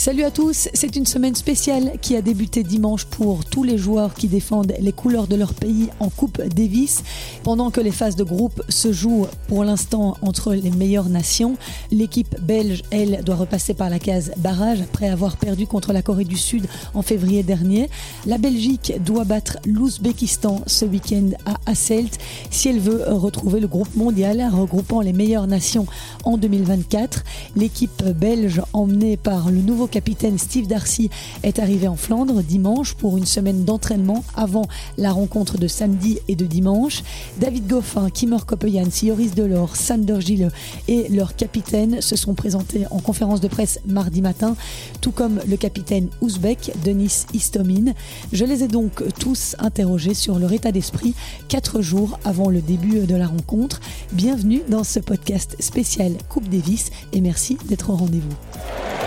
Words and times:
Salut 0.00 0.24
à 0.24 0.30
tous, 0.30 0.70
c'est 0.72 0.96
une 0.96 1.04
semaine 1.04 1.34
spéciale 1.34 1.98
qui 2.00 2.16
a 2.16 2.22
débuté 2.22 2.62
dimanche 2.62 3.04
pour 3.04 3.44
tous 3.44 3.64
les 3.64 3.76
joueurs 3.76 4.14
qui 4.14 4.28
défendent 4.28 4.72
les 4.80 4.92
couleurs 4.92 5.26
de 5.26 5.36
leur 5.36 5.52
pays 5.52 5.90
en 6.00 6.08
Coupe 6.08 6.40
Davis. 6.40 7.02
Pendant 7.42 7.70
que 7.70 7.82
les 7.82 7.90
phases 7.90 8.16
de 8.16 8.24
groupe 8.24 8.62
se 8.70 8.94
jouent 8.94 9.26
pour 9.46 9.62
l'instant 9.62 10.16
entre 10.22 10.54
les 10.54 10.70
meilleures 10.70 11.10
nations, 11.10 11.58
l'équipe 11.90 12.34
belge, 12.40 12.82
elle, 12.90 13.22
doit 13.24 13.36
repasser 13.36 13.74
par 13.74 13.90
la 13.90 13.98
case 13.98 14.32
barrage 14.38 14.80
après 14.80 15.10
avoir 15.10 15.36
perdu 15.36 15.66
contre 15.66 15.92
la 15.92 16.00
Corée 16.00 16.24
du 16.24 16.38
Sud 16.38 16.66
en 16.94 17.02
février 17.02 17.42
dernier. 17.42 17.90
La 18.24 18.38
Belgique 18.38 18.94
doit 19.04 19.24
battre 19.24 19.58
l'Ouzbékistan 19.66 20.62
ce 20.66 20.86
week-end 20.86 21.32
à 21.44 21.56
Asselt 21.70 22.16
si 22.50 22.70
elle 22.70 22.80
veut 22.80 23.02
retrouver 23.06 23.60
le 23.60 23.68
groupe 23.68 23.94
mondial 23.94 24.48
regroupant 24.50 25.02
les 25.02 25.12
meilleures 25.12 25.46
nations 25.46 25.84
en 26.24 26.38
2024. 26.38 27.22
L'équipe 27.54 28.02
belge 28.02 28.62
emmenée 28.72 29.18
par 29.18 29.50
le 29.50 29.60
nouveau 29.60 29.89
capitaine 29.90 30.38
Steve 30.38 30.66
Darcy 30.66 31.10
est 31.42 31.58
arrivé 31.58 31.88
en 31.88 31.96
Flandre 31.96 32.42
dimanche 32.42 32.94
pour 32.94 33.18
une 33.18 33.26
semaine 33.26 33.64
d'entraînement 33.64 34.24
avant 34.34 34.66
la 34.96 35.12
rencontre 35.12 35.58
de 35.58 35.66
samedi 35.66 36.18
et 36.28 36.36
de 36.36 36.46
dimanche. 36.46 37.02
David 37.38 37.66
Goffin, 37.66 38.08
Kimmer 38.08 38.38
Kopeyan, 38.46 38.90
Sioris 38.90 39.34
Delors, 39.34 39.76
Sander 39.76 40.20
Gille 40.20 40.50
et 40.88 41.08
leur 41.08 41.36
capitaine 41.36 42.00
se 42.00 42.16
sont 42.16 42.34
présentés 42.34 42.86
en 42.90 43.00
conférence 43.00 43.40
de 43.40 43.48
presse 43.48 43.80
mardi 43.86 44.22
matin, 44.22 44.56
tout 45.00 45.12
comme 45.12 45.40
le 45.46 45.56
capitaine 45.56 46.08
ouzbek 46.20 46.72
Denis 46.84 47.26
Istomin. 47.34 47.92
Je 48.32 48.44
les 48.44 48.62
ai 48.62 48.68
donc 48.68 49.02
tous 49.18 49.56
interrogés 49.58 50.14
sur 50.14 50.38
leur 50.38 50.52
état 50.52 50.72
d'esprit 50.72 51.14
quatre 51.48 51.82
jours 51.82 52.18
avant 52.24 52.48
le 52.48 52.60
début 52.60 53.00
de 53.00 53.16
la 53.16 53.26
rencontre. 53.26 53.80
Bienvenue 54.12 54.62
dans 54.68 54.84
ce 54.84 55.00
podcast 55.00 55.56
spécial 55.60 56.12
Coupe 56.28 56.48
Davis 56.48 56.90
et 57.12 57.20
merci 57.20 57.58
d'être 57.68 57.90
au 57.90 57.96
rendez-vous 57.96 58.99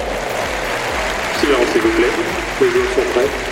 s'il 1.71 1.81
vous 1.81 1.89
plaît. 1.89 2.07
Les 2.61 2.69
joueurs 2.69 2.93
sont 2.95 3.13
prêts. 3.13 3.42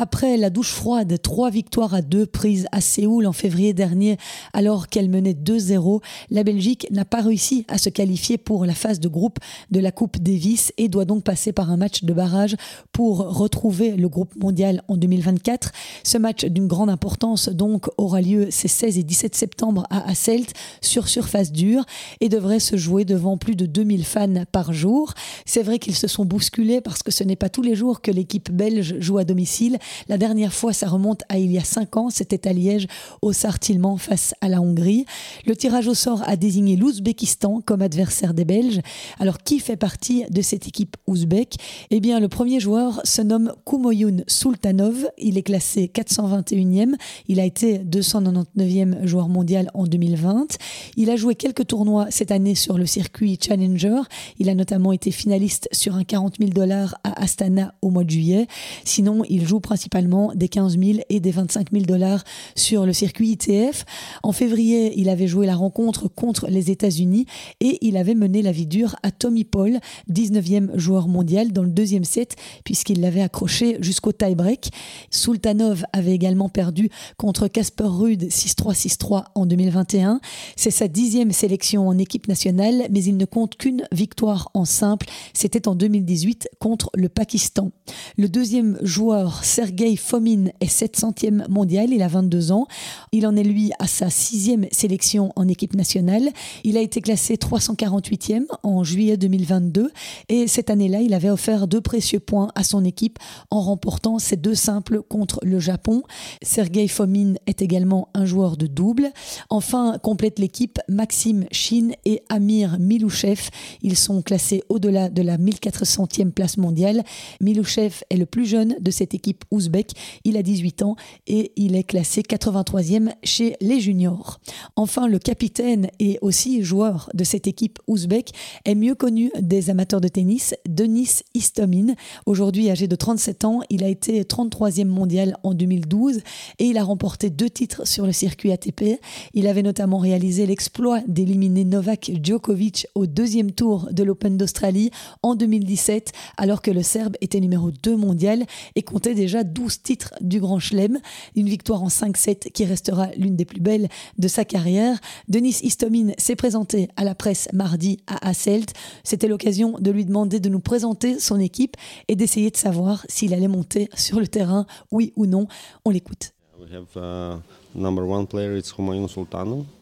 Après 0.00 0.36
la 0.36 0.48
douche 0.48 0.70
froide, 0.70 1.20
trois 1.20 1.50
victoires 1.50 1.92
à 1.92 2.02
deux 2.02 2.24
prises 2.24 2.68
à 2.70 2.80
Séoul 2.80 3.26
en 3.26 3.32
février 3.32 3.72
dernier, 3.72 4.16
alors 4.52 4.86
qu'elle 4.86 5.10
menait 5.10 5.32
2-0, 5.32 6.00
la 6.30 6.44
Belgique 6.44 6.86
n'a 6.92 7.04
pas 7.04 7.20
réussi 7.20 7.64
à 7.66 7.78
se 7.78 7.88
qualifier 7.88 8.38
pour 8.38 8.64
la 8.64 8.74
phase 8.74 9.00
de 9.00 9.08
groupe 9.08 9.40
de 9.72 9.80
la 9.80 9.90
Coupe 9.90 10.18
Davis 10.18 10.72
et 10.78 10.88
doit 10.88 11.04
donc 11.04 11.24
passer 11.24 11.52
par 11.52 11.72
un 11.72 11.76
match 11.76 12.04
de 12.04 12.12
barrage 12.12 12.54
pour 12.92 13.18
retrouver 13.38 13.96
le 13.96 14.08
groupe 14.08 14.36
mondial 14.36 14.84
en 14.86 14.96
2024. 14.96 15.72
Ce 16.04 16.16
match 16.16 16.44
d'une 16.44 16.68
grande 16.68 16.90
importance 16.90 17.48
donc 17.48 17.88
aura 17.96 18.20
lieu 18.20 18.52
ces 18.52 18.68
16 18.68 18.98
et 18.98 19.02
17 19.02 19.34
septembre 19.34 19.84
à 19.90 20.08
Asselt 20.08 20.52
sur 20.80 21.08
surface 21.08 21.50
dure 21.50 21.84
et 22.20 22.28
devrait 22.28 22.60
se 22.60 22.76
jouer 22.76 23.04
devant 23.04 23.36
plus 23.36 23.56
de 23.56 23.66
2000 23.66 24.04
fans 24.04 24.44
par 24.52 24.72
jour. 24.72 25.12
C'est 25.44 25.64
vrai 25.64 25.80
qu'ils 25.80 25.96
se 25.96 26.06
sont 26.06 26.24
bousculés 26.24 26.80
parce 26.80 27.02
que 27.02 27.10
ce 27.10 27.24
n'est 27.24 27.34
pas 27.34 27.48
tous 27.48 27.62
les 27.62 27.74
jours 27.74 28.00
que 28.00 28.12
l'équipe 28.12 28.52
belge 28.52 28.94
joue 29.00 29.18
à 29.18 29.24
domicile. 29.24 29.76
La 30.08 30.18
dernière 30.18 30.52
fois, 30.52 30.72
ça 30.72 30.88
remonte 30.88 31.22
à 31.28 31.38
il 31.38 31.52
y 31.52 31.58
a 31.58 31.64
cinq 31.64 31.96
ans, 31.96 32.10
c'était 32.10 32.48
à 32.48 32.52
Liège, 32.52 32.86
au 33.22 33.32
Sartillement 33.32 33.96
face 33.96 34.34
à 34.40 34.48
la 34.48 34.60
Hongrie. 34.60 35.06
Le 35.46 35.56
tirage 35.56 35.88
au 35.88 35.94
sort 35.94 36.22
a 36.26 36.36
désigné 36.36 36.76
l'Ouzbékistan 36.76 37.60
comme 37.64 37.82
adversaire 37.82 38.34
des 38.34 38.44
Belges. 38.44 38.80
Alors, 39.18 39.38
qui 39.38 39.60
fait 39.60 39.76
partie 39.76 40.24
de 40.30 40.42
cette 40.42 40.68
équipe 40.68 40.96
ouzbek 41.06 41.56
Eh 41.90 42.00
bien, 42.00 42.20
le 42.20 42.28
premier 42.28 42.60
joueur 42.60 43.00
se 43.04 43.22
nomme 43.22 43.52
Kumoyun 43.64 44.18
Sultanov. 44.26 45.08
Il 45.18 45.38
est 45.38 45.42
classé 45.42 45.90
421e. 45.92 46.94
Il 47.28 47.40
a 47.40 47.44
été 47.44 47.78
299e 47.78 49.06
joueur 49.06 49.28
mondial 49.28 49.70
en 49.74 49.84
2020. 49.84 50.58
Il 50.96 51.10
a 51.10 51.16
joué 51.16 51.34
quelques 51.34 51.66
tournois 51.66 52.06
cette 52.10 52.30
année 52.30 52.54
sur 52.54 52.78
le 52.78 52.86
circuit 52.86 53.38
Challenger. 53.40 54.00
Il 54.38 54.48
a 54.48 54.54
notamment 54.54 54.92
été 54.92 55.10
finaliste 55.10 55.68
sur 55.72 55.96
un 55.96 56.04
40 56.04 56.36
000 56.38 56.50
dollars 56.50 56.96
à 57.04 57.22
Astana 57.22 57.74
au 57.82 57.90
mois 57.90 58.04
de 58.04 58.10
juillet. 58.10 58.46
Sinon, 58.84 59.22
il 59.28 59.46
joue 59.46 59.60
principalement 59.60 59.77
principalement 59.78 60.32
des 60.34 60.48
15 60.48 60.76
000 60.76 60.98
et 61.08 61.20
des 61.20 61.30
25 61.30 61.70
000 61.70 61.84
dollars 61.84 62.24
sur 62.56 62.84
le 62.84 62.92
circuit 62.92 63.28
ITF. 63.30 63.84
En 64.24 64.32
février, 64.32 64.92
il 64.96 65.08
avait 65.08 65.28
joué 65.28 65.46
la 65.46 65.54
rencontre 65.54 66.08
contre 66.08 66.48
les 66.48 66.72
États-Unis 66.72 67.26
et 67.60 67.78
il 67.86 67.96
avait 67.96 68.16
mené 68.16 68.42
la 68.42 68.50
vie 68.50 68.66
dure 68.66 68.96
à 69.04 69.12
Tommy 69.12 69.44
Paul, 69.44 69.78
19e 70.10 70.76
joueur 70.76 71.06
mondial, 71.06 71.52
dans 71.52 71.62
le 71.62 71.70
deuxième 71.70 72.02
set, 72.02 72.34
puisqu'il 72.64 73.00
l'avait 73.00 73.20
accroché 73.20 73.76
jusqu'au 73.80 74.10
tie-break. 74.10 74.70
Sultanov 75.12 75.84
avait 75.92 76.12
également 76.12 76.48
perdu 76.48 76.90
contre 77.16 77.46
Casper 77.46 77.84
Ruud 77.86 78.24
6-3-6-3 78.24 79.26
en 79.36 79.46
2021. 79.46 80.18
C'est 80.56 80.72
sa 80.72 80.88
dixième 80.88 81.30
sélection 81.30 81.86
en 81.86 81.98
équipe 81.98 82.26
nationale, 82.26 82.88
mais 82.90 83.04
il 83.04 83.16
ne 83.16 83.26
compte 83.26 83.56
qu'une 83.56 83.84
victoire 83.92 84.50
en 84.54 84.64
simple. 84.64 85.06
C'était 85.34 85.68
en 85.68 85.76
2018 85.76 86.48
contre 86.58 86.90
le 86.96 87.08
Pakistan. 87.08 87.70
Le 88.16 88.28
deuxième 88.28 88.76
joueur, 88.82 89.44
Sergei 89.44 89.67
Fomin 89.96 90.46
est 90.60 90.66
700e 90.66 91.48
mondial, 91.48 91.90
il 91.92 92.02
a 92.02 92.08
22 92.08 92.52
ans. 92.52 92.66
Il 93.12 93.26
en 93.26 93.36
est 93.36 93.42
lui 93.42 93.70
à 93.78 93.86
sa 93.86 94.10
sixième 94.10 94.66
sélection 94.70 95.32
en 95.36 95.48
équipe 95.48 95.74
nationale. 95.74 96.30
Il 96.64 96.76
a 96.76 96.80
été 96.80 97.00
classé 97.00 97.36
348e 97.36 98.44
en 98.62 98.84
juillet 98.84 99.16
2022 99.16 99.90
et 100.28 100.46
cette 100.46 100.70
année-là, 100.70 101.00
il 101.00 101.14
avait 101.14 101.30
offert 101.30 101.66
deux 101.66 101.80
précieux 101.80 102.20
points 102.20 102.50
à 102.54 102.64
son 102.64 102.84
équipe 102.84 103.18
en 103.50 103.60
remportant 103.60 104.18
ses 104.18 104.36
deux 104.36 104.54
simples 104.54 105.02
contre 105.02 105.40
le 105.42 105.58
Japon. 105.58 106.02
Sergei 106.42 106.88
Fomin 106.88 107.34
est 107.46 107.62
également 107.62 108.08
un 108.14 108.24
joueur 108.24 108.56
de 108.56 108.66
double. 108.66 109.10
Enfin, 109.50 109.98
complète 110.02 110.38
l'équipe 110.38 110.78
Maxime 110.88 111.46
Shin 111.52 111.90
et 112.04 112.22
Amir 112.28 112.78
Milouchev. 112.78 113.50
Ils 113.82 113.96
sont 113.96 114.22
classés 114.22 114.62
au-delà 114.68 115.08
de 115.08 115.22
la 115.22 115.38
1400e 115.38 116.30
place 116.30 116.56
mondiale. 116.56 117.04
Milouchev 117.40 118.02
est 118.10 118.16
le 118.16 118.26
plus 118.26 118.46
jeune 118.46 118.76
de 118.80 118.90
cette 118.90 119.14
équipe 119.14 119.44
ouzbek. 119.58 119.92
Il 120.24 120.36
a 120.36 120.42
18 120.42 120.82
ans 120.82 120.96
et 121.26 121.52
il 121.56 121.76
est 121.76 121.82
classé 121.82 122.22
83e 122.22 123.10
chez 123.24 123.56
les 123.60 123.80
juniors. 123.80 124.40
Enfin, 124.76 125.08
le 125.08 125.18
capitaine 125.18 125.88
et 125.98 126.18
aussi 126.22 126.62
joueur 126.62 127.10
de 127.14 127.24
cette 127.24 127.46
équipe 127.46 127.78
ouzbek 127.86 128.32
est 128.64 128.74
mieux 128.74 128.94
connu 128.94 129.30
des 129.40 129.70
amateurs 129.70 130.00
de 130.00 130.08
tennis, 130.08 130.54
Denis 130.68 131.20
Istomin. 131.34 131.94
Aujourd'hui 132.26 132.70
âgé 132.70 132.86
de 132.86 132.96
37 132.96 133.44
ans, 133.44 133.60
il 133.70 133.82
a 133.84 133.88
été 133.88 134.22
33e 134.22 134.86
mondial 134.86 135.36
en 135.42 135.54
2012 135.54 136.20
et 136.58 136.64
il 136.64 136.78
a 136.78 136.84
remporté 136.84 137.30
deux 137.30 137.50
titres 137.50 137.86
sur 137.86 138.06
le 138.06 138.12
circuit 138.12 138.52
ATP. 138.52 139.00
Il 139.34 139.46
avait 139.46 139.62
notamment 139.62 139.98
réalisé 139.98 140.46
l'exploit 140.46 141.00
d'éliminer 141.08 141.64
Novak 141.64 142.10
Djokovic 142.22 142.86
au 142.94 143.06
deuxième 143.06 143.52
tour 143.52 143.88
de 143.90 144.02
l'Open 144.02 144.36
d'Australie 144.36 144.90
en 145.22 145.34
2017 145.34 146.12
alors 146.36 146.62
que 146.62 146.70
le 146.70 146.82
Serbe 146.82 147.16
était 147.20 147.40
numéro 147.40 147.70
2 147.70 147.96
mondial 147.96 148.44
et 148.76 148.82
comptait 148.82 149.14
déjà 149.14 149.44
12 149.48 149.82
titres 149.82 150.14
du 150.20 150.40
Grand 150.40 150.58
Chelem, 150.58 150.98
une 151.36 151.48
victoire 151.48 151.82
en 151.82 151.88
5-7 151.88 152.52
qui 152.52 152.64
restera 152.64 153.08
l'une 153.16 153.36
des 153.36 153.44
plus 153.44 153.60
belles 153.60 153.88
de 154.18 154.28
sa 154.28 154.44
carrière. 154.44 154.98
Denis 155.28 155.58
Istomin 155.62 156.12
s'est 156.18 156.36
présenté 156.36 156.88
à 156.96 157.04
la 157.04 157.14
presse 157.14 157.48
mardi 157.52 157.98
à 158.06 158.28
Asselt. 158.28 158.72
C'était 159.04 159.28
l'occasion 159.28 159.76
de 159.78 159.90
lui 159.90 160.04
demander 160.04 160.40
de 160.40 160.48
nous 160.48 160.60
présenter 160.60 161.18
son 161.18 161.40
équipe 161.40 161.76
et 162.08 162.16
d'essayer 162.16 162.50
de 162.50 162.56
savoir 162.56 163.04
s'il 163.08 163.34
allait 163.34 163.48
monter 163.48 163.88
sur 163.94 164.20
le 164.20 164.28
terrain, 164.28 164.66
oui 164.90 165.12
ou 165.16 165.26
non. 165.26 165.48
On 165.84 165.90
l'écoute. 165.90 166.32
Uh, 166.60 167.38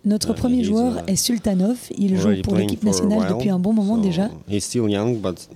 notre 0.05 0.31
uh, 0.31 0.35
premier 0.35 0.65
joueur 0.65 1.03
est 1.07 1.17
Sultanov. 1.17 1.77
Il 1.97 2.17
joue 2.17 2.43
pour 2.43 2.57
l'équipe 2.57 2.83
nationale 2.83 3.29
depuis 3.29 3.51
un 3.51 3.59
bon 3.59 3.73
moment 3.73 3.97
déjà. 3.97 4.29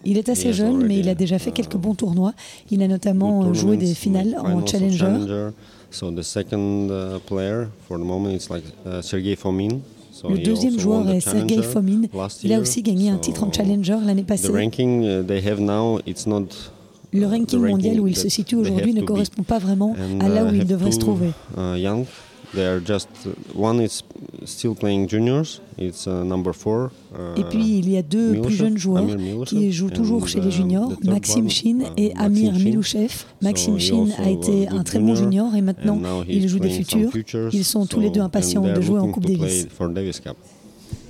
Il 0.05 0.19
est 0.19 0.29
assez 0.29 0.53
jeune, 0.53 0.87
mais 0.87 0.99
il 0.99 1.09
a 1.09 1.15
déjà 1.15 1.39
fait 1.39 1.51
quelques 1.51 1.75
uh, 1.75 1.79
bons 1.79 1.95
tournois. 1.95 2.33
Il 2.71 2.83
a 2.83 2.89
notamment 2.89 3.53
joué 3.53 3.77
des 3.77 3.95
finales 3.95 4.37
en 4.39 4.65
Challenger. 4.65 5.51
Le 10.29 10.39
deuxième 10.39 10.79
joueur 10.79 11.09
est 11.11 11.21
Sergei 11.21 11.63
Fomin. 11.63 12.03
Il 12.43 12.53
a 12.53 12.61
aussi 12.61 12.83
gagné 12.83 13.11
un 13.11 13.19
titre 13.19 13.45
en 13.45 13.53
Challenger 13.53 13.99
l'année 14.05 14.23
passée. 14.23 14.49
Le 17.13 17.27
ranking 17.27 17.59
mondial 17.61 18.01
où 18.01 18.07
il 18.07 18.17
se 18.17 18.29
situe 18.29 18.55
aujourd'hui 18.57 18.95
ne 18.95 19.03
correspond 19.03 19.43
pas 19.43 19.59
vraiment 19.59 19.97
à 20.21 20.29
là 20.29 20.45
où 20.45 20.55
il 20.55 20.65
devrait 20.67 20.93
se 20.93 20.99
trouver. 20.99 21.31
Et 27.37 27.45
puis 27.51 27.79
il 27.79 27.91
y 27.91 27.97
a 27.97 28.03
deux 28.03 28.41
plus 28.41 28.55
jeunes 28.55 28.77
joueurs 28.77 29.07
qui 29.47 29.73
jouent 29.73 29.91
toujours 29.91 30.27
chez 30.29 30.41
les 30.41 30.49
uh, 30.49 30.53
juniors, 30.53 30.93
Maxime 31.05 31.49
Shin 31.49 31.81
uh, 31.81 31.85
et 31.97 32.13
Amir 32.17 32.53
Milouchev. 32.55 33.25
Maxime 33.41 33.79
Shin 33.79 34.09
a 34.19 34.31
été 34.31 34.69
un 34.69 34.83
très 34.83 34.99
bon 34.99 35.15
junior 35.15 35.55
et 35.55 35.63
maintenant 35.63 36.01
il 36.29 36.49
joue 36.49 36.59
des 36.59 36.71
futurs. 36.71 37.13
Ils 37.53 37.65
sont 37.65 37.87
tous 37.87 38.01
les 38.01 38.11
deux 38.11 38.21
impatients 38.21 38.63
de 38.63 38.81
jouer 38.81 39.01
en 39.01 39.11
Coupe 39.11 39.27
Davis. 39.27 39.67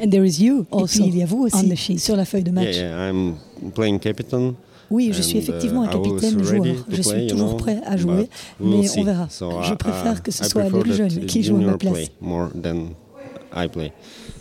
And 0.03 0.11
there 0.11 0.27
is 0.27 0.43
you. 0.43 0.67
Et 0.73 0.85
puis 0.85 1.05
il 1.07 1.17
y 1.17 1.23
a 1.23 1.27
vous 1.27 1.47
aussi 1.47 1.99
sur 1.99 2.17
la 2.17 2.25
feuille 2.25 2.45
de 2.45 2.51
match. 2.51 2.77
I'm 2.77 3.35
playing 3.75 3.99
captain. 3.99 4.55
Oui, 4.91 5.13
je 5.13 5.23
suis 5.23 5.39
And, 5.39 5.43
effectivement 5.43 5.83
un 5.83 5.87
uh, 5.87 5.91
capitaine 5.91 6.43
joueur. 6.43 6.65
Je 6.89 7.03
suis 7.03 7.27
toujours 7.29 7.57
prêt 7.57 7.81
à 7.87 7.97
jouer, 7.97 8.29
mais 8.61 8.91
on 8.99 9.05
verra. 9.05 9.29
Je 9.31 9.75
préfère 9.75 10.19
I- 10.19 10.23
que 10.23 10.31
ce 10.33 10.45
soit 10.45 10.65
les 10.65 10.71
that 10.71 10.93
jeunes 10.93 11.27
qui 11.27 11.43
jouent 11.43 11.57
à 11.57 11.61
ma 11.61 11.79
place. 11.79 12.11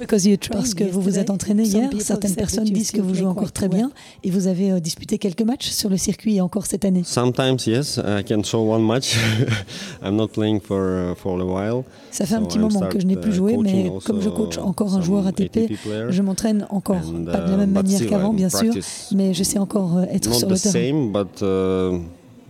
Parce 0.08 0.74
que 0.74 0.84
vous 0.84 1.02
vous 1.02 1.20
êtes 1.20 1.30
entraîné 1.30 1.64
hier, 1.64 1.90
certaines 2.00 2.36
personnes 2.36 2.66
disent 2.66 2.92
que 2.92 3.02
vous 3.02 3.14
jouez 3.14 3.28
encore 3.28 3.52
très 3.52 3.68
bien 3.68 3.92
et 4.24 4.32
vous 4.32 4.48
avez 4.48 4.72
euh, 4.72 4.80
disputé 4.80 5.18
quelques 5.18 5.42
matchs 5.42 5.70
sur 5.70 5.90
le 5.90 5.98
circuit 5.98 6.40
encore 6.42 6.66
cette 6.66 6.86
année. 6.86 7.04
Sometimes 7.04 7.58
yes, 7.66 7.98
I 7.98 8.24
can 8.24 8.44
show 8.44 8.60
one 8.60 8.84
match. 8.84 9.16
I'm 10.04 10.16
not 10.16 10.30
playing 10.30 10.62
for 10.62 11.12
uh, 11.12 11.16
for 11.16 11.40
a 11.40 11.46
while. 11.46 11.84
Ça 12.12 12.26
fait 12.26 12.36
un 12.36 12.44
petit 12.44 12.58
I'm 12.58 12.64
moment 12.64 12.88
que 12.88 13.00
je 13.00 13.06
n'ai 13.06 13.18
plus 13.18 13.32
uh, 13.32 13.36
joué, 13.36 13.58
mais 13.58 13.92
comme 14.06 14.22
je 14.22 14.30
coach 14.30 14.58
encore 14.58 14.96
un 14.96 15.02
joueur 15.02 15.28
ATP, 15.28 15.72
je 16.10 16.22
m'entraîne 16.22 16.66
encore, 16.70 17.02
pas 17.26 17.42
de 17.42 17.50
la 17.50 17.54
uh, 17.54 17.58
même 17.58 17.72
manière 17.72 18.06
qu'avant 18.08 18.34
bien 18.34 18.50
sûr, 18.50 18.74
mais 19.14 19.34
je 19.34 19.44
sais 19.44 19.60
encore 19.60 19.98
euh, 19.98 20.04
être 20.12 20.30
Not 20.30 20.36
sur 20.36 20.48
the 20.48 20.52
le 20.52 20.58
terrain. 20.58 20.74
same, 20.74 21.12
but 21.12 21.44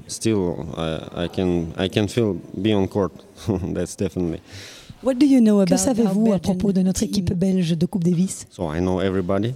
still 0.07 0.55
I, 0.77 1.25
I 1.25 1.29
can 1.29 1.65
I 1.77 1.89
can 1.89 2.07
feel 2.07 2.35
be 2.55 2.73
on 2.73 2.87
court. 2.87 3.11
That's 3.73 3.95
definitely. 3.95 4.41
Que 5.03 5.77
savez-vous 5.77 6.33
à 6.33 6.39
propos 6.39 6.73
de 6.73 6.81
notre 6.81 7.03
équipe 7.03 7.33
belge 7.33 7.77
de 7.77 7.85
Coupe 7.85 8.03
Davis? 8.03 8.45
So 8.51 8.73
I 8.73 8.79
know 8.79 8.99
everybody, 8.99 9.53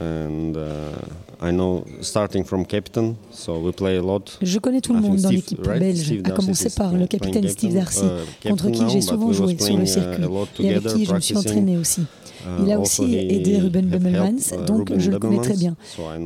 and 0.00 0.54
uh, 0.56 1.46
I 1.46 1.52
know 1.52 1.84
starting 2.02 2.44
from 2.44 2.66
captain. 2.66 3.14
So 3.30 3.58
we 3.58 3.72
play 3.72 3.96
a 3.96 4.02
lot. 4.02 4.38
Je 4.42 4.58
connais 4.58 4.80
tout 4.80 4.92
le 4.92 5.00
I 5.00 5.02
monde 5.02 5.16
dans 5.20 5.30
l'équipe 5.30 5.66
right? 5.66 5.80
belge, 5.80 6.04
Steve 6.04 6.22
à 6.24 6.30
commencer 6.30 6.70
par 6.70 6.92
le 6.92 7.06
capitaine 7.06 7.48
Steve 7.48 7.74
Darcy, 7.74 8.04
uh, 8.04 8.48
contre 8.48 8.70
qui 8.70 8.88
j'ai 8.90 9.00
souvent 9.00 9.32
joué 9.32 9.56
sur 9.58 9.76
le 9.76 9.84
uh, 9.84 9.86
circuit 9.86 10.24
et 10.60 10.74
avec 10.74 10.86
qui 10.94 11.04
je 11.06 11.14
me 11.14 11.20
suis 11.20 11.36
entraîné 11.36 11.78
aussi. 11.78 12.02
Uh, 12.44 12.62
Il 12.64 12.72
a 12.72 12.78
aussi 12.80 13.16
aidé 13.16 13.58
Ruben 13.58 13.86
uh, 13.86 14.66
donc 14.66 14.88
Ruben 14.88 15.00
je 15.00 15.10
le 15.10 15.18
connais 15.18 15.38
très 15.38 15.56
bien. 15.56 15.76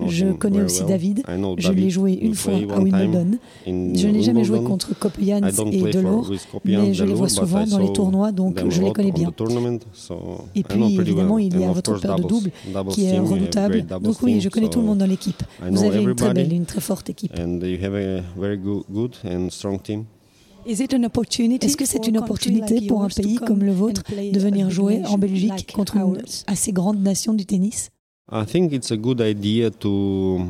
Je 0.08 0.32
connais 0.32 0.62
aussi. 0.62 0.84
David. 0.84 1.22
Je 1.58 1.72
l'ai 1.72 1.90
joué 1.90 2.14
une 2.14 2.34
fois 2.34 2.54
à 2.54 2.80
Wimbledon. 2.80 3.38
Je 3.66 4.08
n'ai 4.08 4.22
jamais 4.22 4.44
joué 4.44 4.62
contre 4.62 4.94
don't 5.52 5.72
et 5.72 5.82
Delors, 5.92 6.30
mais 6.64 6.94
je 6.94 7.04
les 7.04 7.14
vois 7.14 7.28
souvent 7.28 7.64
dans 7.66 7.78
les 7.78 7.92
tournois, 7.92 8.32
donc 8.32 8.58
je 8.68 8.82
les 8.82 8.92
connais 8.92 9.10
on 9.10 9.14
bien. 9.14 9.32
Et 10.54 10.62
puis, 10.62 10.98
évidemment, 11.00 11.38
il 11.38 11.58
y 11.58 11.64
a 11.64 11.70
votre 11.72 12.00
paire 12.00 12.16
de 12.16 12.22
doubles- 12.22 12.50
qui 12.90 13.04
est 13.04 13.18
redoutable. 13.18 13.84
Donc 14.00 14.22
oui, 14.22 14.40
je 14.40 14.48
connais 14.48 14.68
tout 14.68 14.80
le 14.80 14.86
monde 14.86 14.98
dans 14.98 15.06
l'équipe. 15.06 15.42
Vous 15.70 15.84
avez 15.84 16.02
une 16.02 16.14
très 16.14 16.34
belle 16.34 16.52
et 16.52 16.56
une 16.56 16.66
très 16.66 16.80
forte 16.80 17.10
équipe. 17.10 17.32
Est-ce 20.68 21.76
que 21.76 21.86
c'est 21.86 22.06
une 22.06 22.18
opportunité 22.18 22.86
pour 22.86 23.02
un 23.02 23.08
pays 23.08 23.36
comme 23.36 23.62
le 23.62 23.72
vôtre 23.72 24.02
de 24.10 24.38
venir 24.38 24.70
jouer 24.70 25.02
en 25.06 25.16
Belgique 25.16 25.72
contre 25.74 25.96
une 25.96 26.22
assez 26.46 26.72
grande 26.72 27.02
nation 27.02 27.32
du 27.32 27.46
tennis? 27.46 27.90
I 28.30 28.44
think 28.44 28.72
it's 28.72 28.92
a 28.92 28.96
good 28.96 29.22
idea 29.22 29.70
to 29.70 30.42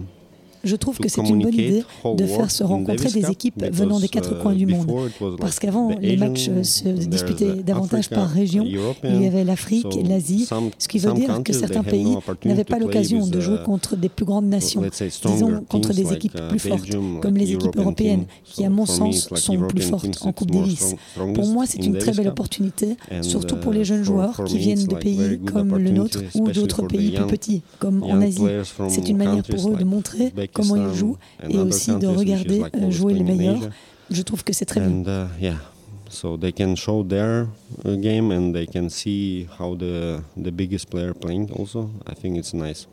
Je 0.64 0.76
trouve 0.76 0.98
que 0.98 1.08
c'est 1.08 1.22
une 1.22 1.42
bonne 1.42 1.54
idée 1.54 1.84
de 2.04 2.26
faire 2.26 2.50
se 2.50 2.64
rencontrer 2.64 3.10
des 3.10 3.30
équipes 3.30 3.64
venant 3.72 4.00
des 4.00 4.08
quatre 4.08 4.34
uh, 4.34 4.42
coins 4.42 4.54
du 4.54 4.66
monde. 4.66 4.90
Parce 5.40 5.58
qu'avant, 5.58 5.94
les 6.00 6.16
matchs 6.16 6.48
euh, 6.50 6.62
se 6.62 6.88
disputaient 6.88 7.62
davantage 7.62 8.10
par 8.10 8.28
région. 8.28 8.64
Il 9.04 9.22
y 9.22 9.26
avait 9.26 9.44
l'Afrique, 9.44 9.98
l'Asie, 10.04 10.48
ce 10.78 10.88
qui 10.88 10.98
veut 10.98 11.12
dire 11.12 11.42
que 11.42 11.52
certains 11.52 11.82
pays 11.82 12.16
n'avaient 12.44 12.64
pas 12.64 12.78
l'occasion 12.78 13.26
de 13.26 13.40
jouer 13.40 13.58
uh, 13.60 13.64
contre 13.64 13.96
des 13.96 14.08
plus 14.08 14.24
grandes 14.24 14.48
nations, 14.48 14.82
disons 15.24 15.62
contre 15.68 15.92
des 15.92 16.12
équipes 16.12 16.38
uh, 16.38 16.48
plus 16.48 16.58
fortes, 16.58 16.90
comme 17.20 17.36
les 17.36 17.52
équipes 17.52 17.76
européennes, 17.76 18.26
qui 18.44 18.64
à 18.64 18.70
mon 18.70 18.86
sens 18.86 19.28
sont 19.34 19.58
plus 19.68 19.82
fortes 19.82 20.18
en 20.22 20.32
Coupe 20.32 20.50
Davis. 20.50 20.94
Pour 21.34 21.46
moi, 21.46 21.64
c'est 21.66 21.84
une 21.84 21.98
très 21.98 22.12
belle 22.12 22.28
opportunité, 22.28 22.96
surtout 23.22 23.56
pour 23.56 23.72
les 23.72 23.84
jeunes 23.84 24.04
joueurs 24.04 24.42
qui 24.44 24.58
viennent 24.58 24.86
de 24.86 24.96
pays 24.96 25.38
comme 25.44 25.76
le 25.76 25.90
nôtre 25.90 26.20
ou 26.34 26.50
d'autres 26.50 26.82
pays 26.86 27.10
plus 27.12 27.26
petits, 27.26 27.62
comme 27.78 28.02
en 28.02 28.20
Asie. 28.20 28.42
C'est 28.88 29.08
une 29.08 29.16
manière 29.16 29.44
pour 29.44 29.70
eux 29.70 29.76
de 29.76 29.84
montrer 29.84 30.32
comment 30.52 30.92
jouent 30.94 31.16
and 31.42 31.48
et 31.50 31.58
aussi 31.58 31.90
de 31.96 32.06
regarder 32.06 32.58
like 32.60 32.76
euh, 32.76 32.90
jouer 32.90 33.14
les 33.14 33.22
meilleurs. 33.24 33.68
Je 34.10 34.22
trouve 34.22 34.42
que 34.44 34.52
c'est 34.52 34.64
très 34.64 34.80
bien. 34.80 35.02
uh, 35.02 35.26
yeah. 35.42 35.56
So 36.10 36.38
they 36.38 36.52
can 36.52 36.74
show 36.74 37.04
their 37.04 37.48
uh, 37.84 37.96
game 37.96 38.30
and 38.32 38.52
they 38.54 38.66
can 38.66 38.88
see 38.88 39.46
how 39.58 39.76
the 39.76 40.20
the 40.36 40.50
biggest 40.50 40.88
player 40.88 41.12
playing 41.12 41.50
also. 41.52 41.90
I 42.10 42.14
think 42.14 42.38
it's 42.38 42.54
nice. 42.54 42.86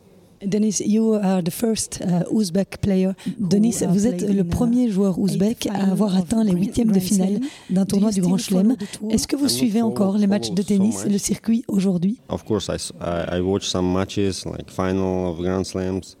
Denis, 0.44 0.82
you 0.84 1.14
are 1.14 1.40
the 1.42 1.50
first 1.50 2.02
uh, 2.02 2.24
Uzbek 2.30 2.76
player. 2.82 3.14
Denis, 3.38 3.76
vous 3.88 4.06
êtes 4.06 4.20
le 4.20 4.40
uh, 4.42 4.44
premier 4.44 4.90
joueur 4.90 5.18
ouzbek 5.18 5.66
à 5.72 5.90
avoir 5.92 6.14
atteint 6.14 6.44
les 6.44 6.52
huitièmes 6.52 6.92
de 6.92 7.00
finale 7.00 7.40
d'un 7.70 7.86
tournoi 7.86 8.10
du 8.10 8.20
Grand 8.20 8.36
Chelem? 8.36 8.76
Est-ce 9.08 9.26
que 9.26 9.34
vous 9.34 9.48
suivez 9.48 9.80
encore 9.80 10.18
les 10.18 10.26
matchs 10.26 10.50
de 10.50 10.60
tennis 10.60 11.06
le 11.06 11.16
circuit 11.16 11.64
aujourd'hui? 11.68 12.18
Of 12.28 12.44
course 12.44 12.68
i 12.68 12.74
s- 12.74 12.92
i, 13.32 13.40
watch 13.40 13.64
some 13.66 13.90
matches 13.90 14.44
like 14.44 14.70
final 14.70 15.30
of 15.30 15.38
grand 15.40 15.64
slams 15.64 16.18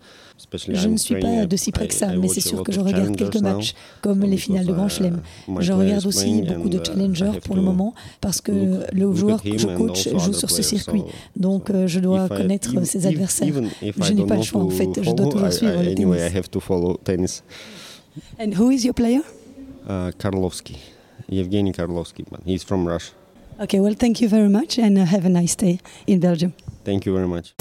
Je 0.68 0.88
ne 0.88 0.96
suis 0.96 1.16
pas 1.16 1.46
de 1.46 1.56
si 1.56 1.72
près 1.72 1.88
que 1.88 1.94
I- 1.94 1.96
ça, 1.96 2.08
mais 2.16 2.28
c'est 2.28 2.40
sûr 2.40 2.62
que 2.62 2.72
je 2.72 2.80
regarde 2.80 3.16
quelques 3.16 3.40
matchs, 3.40 3.74
comme 4.00 4.22
les 4.22 4.36
finales 4.36 4.66
de 4.66 4.72
Grand 4.72 4.88
Chelem. 4.88 5.20
Je 5.60 5.72
regarde 5.72 6.06
aussi 6.06 6.42
beaucoup 6.42 6.68
de 6.68 6.78
uh, 6.78 6.84
challengers 6.84 7.40
pour 7.44 7.56
le 7.56 7.62
moment, 7.62 7.94
parce 8.20 8.40
que 8.40 8.86
le 8.92 9.14
joueur 9.14 9.42
que 9.42 9.56
je 9.56 9.66
coach 9.68 10.08
joue 10.08 10.32
sur 10.32 10.50
ce 10.50 10.62
circuit. 10.62 11.02
Donc 11.36 11.70
euh, 11.70 11.86
je 11.86 12.00
dois 12.00 12.28
connaître 12.28 12.72
even- 12.72 12.84
ses 12.84 13.06
adversaires. 13.06 13.52
Je 13.82 14.12
n'ai 14.12 14.26
pas 14.26 14.36
le 14.36 14.42
choix, 14.42 14.62
en 14.62 14.70
fait, 14.70 14.88
je 15.02 15.10
dois 15.12 15.26
toujours 15.28 15.52
suivre 15.52 15.82
le 15.82 15.94
tennis. 15.94 16.16
i 16.16 16.36
have 16.36 16.48
to 16.50 16.60
follow 16.60 16.96
tennis 17.02 17.42
And 18.40 18.52
who 18.58 18.70
is 18.70 18.84
your 18.84 18.94
player? 18.94 19.20
Uh, 19.88 20.10
karlovsky 20.18 20.76
Evgeny 21.30 21.72
Karlovsky, 21.72 22.24
but 22.30 22.40
he's 22.46 22.62
from 22.64 22.86
Russia. 22.86 23.12
Okay, 23.60 23.80
well, 23.80 23.94
thank 23.94 24.20
you 24.20 24.28
very 24.28 24.48
much 24.48 24.78
and 24.78 24.96
have 24.98 25.24
a 25.24 25.28
nice 25.28 25.56
day 25.56 25.80
in 26.06 26.20
Belgium. 26.20 26.52
Thank 26.84 27.04
you 27.06 27.14
very 27.14 27.26
much. 27.26 27.54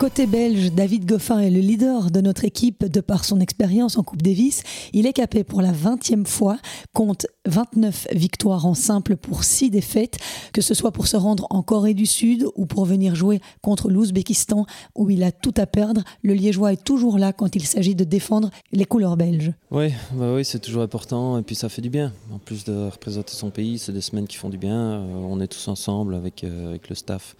Côté 0.00 0.24
belge, 0.24 0.72
David 0.72 1.04
Goffin 1.04 1.40
est 1.40 1.50
le 1.50 1.60
leader 1.60 2.10
de 2.10 2.22
notre 2.22 2.46
équipe 2.46 2.86
de 2.86 3.02
par 3.02 3.22
son 3.22 3.38
expérience 3.38 3.98
en 3.98 4.02
Coupe 4.02 4.22
Davis. 4.22 4.62
Il 4.94 5.04
est 5.04 5.12
capé 5.12 5.44
pour 5.44 5.60
la 5.60 5.72
20e 5.72 6.24
fois, 6.24 6.56
compte 6.94 7.26
29 7.44 8.06
victoires 8.12 8.64
en 8.64 8.72
simple 8.72 9.16
pour 9.18 9.44
6 9.44 9.68
défaites, 9.68 10.16
que 10.54 10.62
ce 10.62 10.72
soit 10.72 10.90
pour 10.90 11.06
se 11.06 11.18
rendre 11.18 11.46
en 11.50 11.62
Corée 11.62 11.92
du 11.92 12.06
Sud 12.06 12.46
ou 12.56 12.64
pour 12.64 12.86
venir 12.86 13.14
jouer 13.14 13.42
contre 13.60 13.90
l'Ouzbékistan 13.90 14.64
où 14.96 15.10
il 15.10 15.22
a 15.22 15.32
tout 15.32 15.52
à 15.58 15.66
perdre. 15.66 16.02
Le 16.22 16.32
Liégeois 16.32 16.72
est 16.72 16.82
toujours 16.82 17.18
là 17.18 17.34
quand 17.34 17.54
il 17.54 17.66
s'agit 17.66 17.94
de 17.94 18.04
défendre 18.04 18.48
les 18.72 18.86
couleurs 18.86 19.18
belges. 19.18 19.52
Oui, 19.70 19.92
bah 20.14 20.32
oui, 20.34 20.46
c'est 20.46 20.60
toujours 20.60 20.82
important 20.82 21.36
et 21.36 21.42
puis 21.42 21.54
ça 21.54 21.68
fait 21.68 21.82
du 21.82 21.90
bien. 21.90 22.14
En 22.32 22.38
plus 22.38 22.64
de 22.64 22.88
représenter 22.88 23.34
son 23.34 23.50
pays, 23.50 23.78
c'est 23.78 23.92
des 23.92 24.00
semaines 24.00 24.28
qui 24.28 24.38
font 24.38 24.48
du 24.48 24.56
bien. 24.56 24.80
Euh, 24.80 25.12
on 25.28 25.42
est 25.42 25.48
tous 25.48 25.68
ensemble 25.68 26.14
avec, 26.14 26.42
euh, 26.42 26.70
avec 26.70 26.88
le 26.88 26.94
staff 26.94 27.36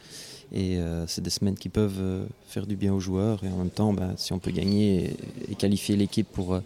et 0.53 0.79
euh, 0.79 1.07
c'est 1.07 1.23
des 1.23 1.31
semaines 1.31 1.55
qui 1.55 1.69
peuvent 1.69 1.99
euh, 2.01 2.25
faire 2.47 2.67
du 2.67 2.77
bien 2.77 2.93
aux 2.93 3.01
joueurs 3.01 3.43
et 3.45 3.49
en 3.49 3.57
même 3.57 3.71
temps, 3.71 3.93
bah, 3.93 4.11
si 4.17 4.33
on 4.33 4.39
peut 4.39 4.51
gagner 4.51 5.05
et, 5.05 5.53
et 5.53 5.55
qualifier 5.55 5.97
l'équipe 5.97 6.27
pour, 6.27 6.55
euh, 6.55 6.61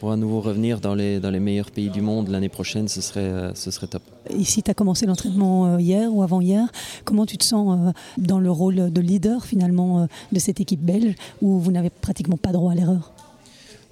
pour 0.00 0.12
à 0.12 0.16
nouveau 0.16 0.40
revenir 0.40 0.80
dans 0.80 0.94
les, 0.94 1.18
dans 1.18 1.30
les 1.30 1.40
meilleurs 1.40 1.70
pays 1.70 1.90
du 1.90 2.00
monde 2.00 2.28
l'année 2.28 2.48
prochaine, 2.48 2.86
ce 2.88 3.00
serait, 3.00 3.52
ce 3.54 3.70
serait 3.70 3.86
top. 3.86 4.02
Ici, 4.30 4.62
tu 4.62 4.70
as 4.70 4.74
commencé 4.74 5.06
l'entraînement 5.06 5.78
hier 5.78 6.14
ou 6.14 6.22
avant-hier. 6.22 6.68
Comment 7.04 7.26
tu 7.26 7.38
te 7.38 7.44
sens 7.44 7.92
dans 8.16 8.38
le 8.38 8.50
rôle 8.50 8.92
de 8.92 9.00
leader 9.00 9.44
finalement 9.44 10.06
de 10.30 10.38
cette 10.38 10.60
équipe 10.60 10.80
belge 10.80 11.14
où 11.42 11.58
vous 11.58 11.72
n'avez 11.72 11.90
pratiquement 11.90 12.36
pas 12.36 12.52
droit 12.52 12.72
à 12.72 12.74
l'erreur? 12.74 13.12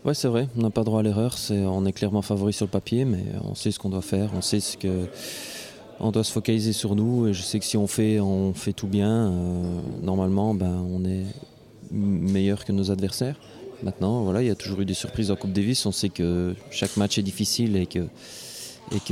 Ouais, 0.04 0.14
c'est 0.14 0.28
vrai, 0.28 0.48
on 0.56 0.62
n'a 0.62 0.70
pas 0.70 0.84
droit 0.84 1.00
à 1.00 1.02
l'erreur. 1.02 1.36
On 1.50 1.84
est 1.84 1.92
clairement 1.92 2.22
favori 2.22 2.52
sur 2.52 2.66
le 2.66 2.70
papier, 2.70 3.04
mais 3.04 3.24
on 3.42 3.56
sait 3.56 3.72
ce 3.72 3.80
qu'on 3.80 3.90
doit 3.90 4.02
faire. 4.02 4.30
On 4.36 4.42
sait 4.42 4.60
ce 4.60 4.76
que. 4.76 5.06
On 5.98 6.10
doit 6.10 6.24
se 6.24 6.32
focaliser 6.32 6.72
sur 6.72 6.94
nous. 6.94 7.28
Et 7.28 7.32
je 7.32 7.42
sais 7.42 7.58
que 7.58 7.64
si 7.64 7.76
on 7.76 7.86
fait, 7.86 8.18
tout 8.74 8.86
bien, 8.86 9.10
euh, 9.32 9.80
normalement, 10.02 10.54
ben, 10.54 10.84
on 10.90 11.04
est 11.04 11.24
meilleur 11.90 12.64
que 12.64 12.72
nos 12.72 12.90
adversaires. 12.90 13.36
Maintenant, 13.82 14.22
voilà, 14.22 14.42
il 14.42 14.46
y 14.48 14.50
a 14.50 14.54
toujours 14.54 14.80
eu 14.80 14.84
des 14.84 14.94
surprises 14.94 15.30
en 15.30 15.36
Coupe 15.36 15.52
Davis. 15.52 15.84
On 15.86 15.92
sait 15.92 16.08
que 16.08 16.54
chaque 16.70 16.96
match 16.96 17.18
est 17.18 17.22
difficile 17.22 17.76
et 17.76 17.86
que, 17.86 18.06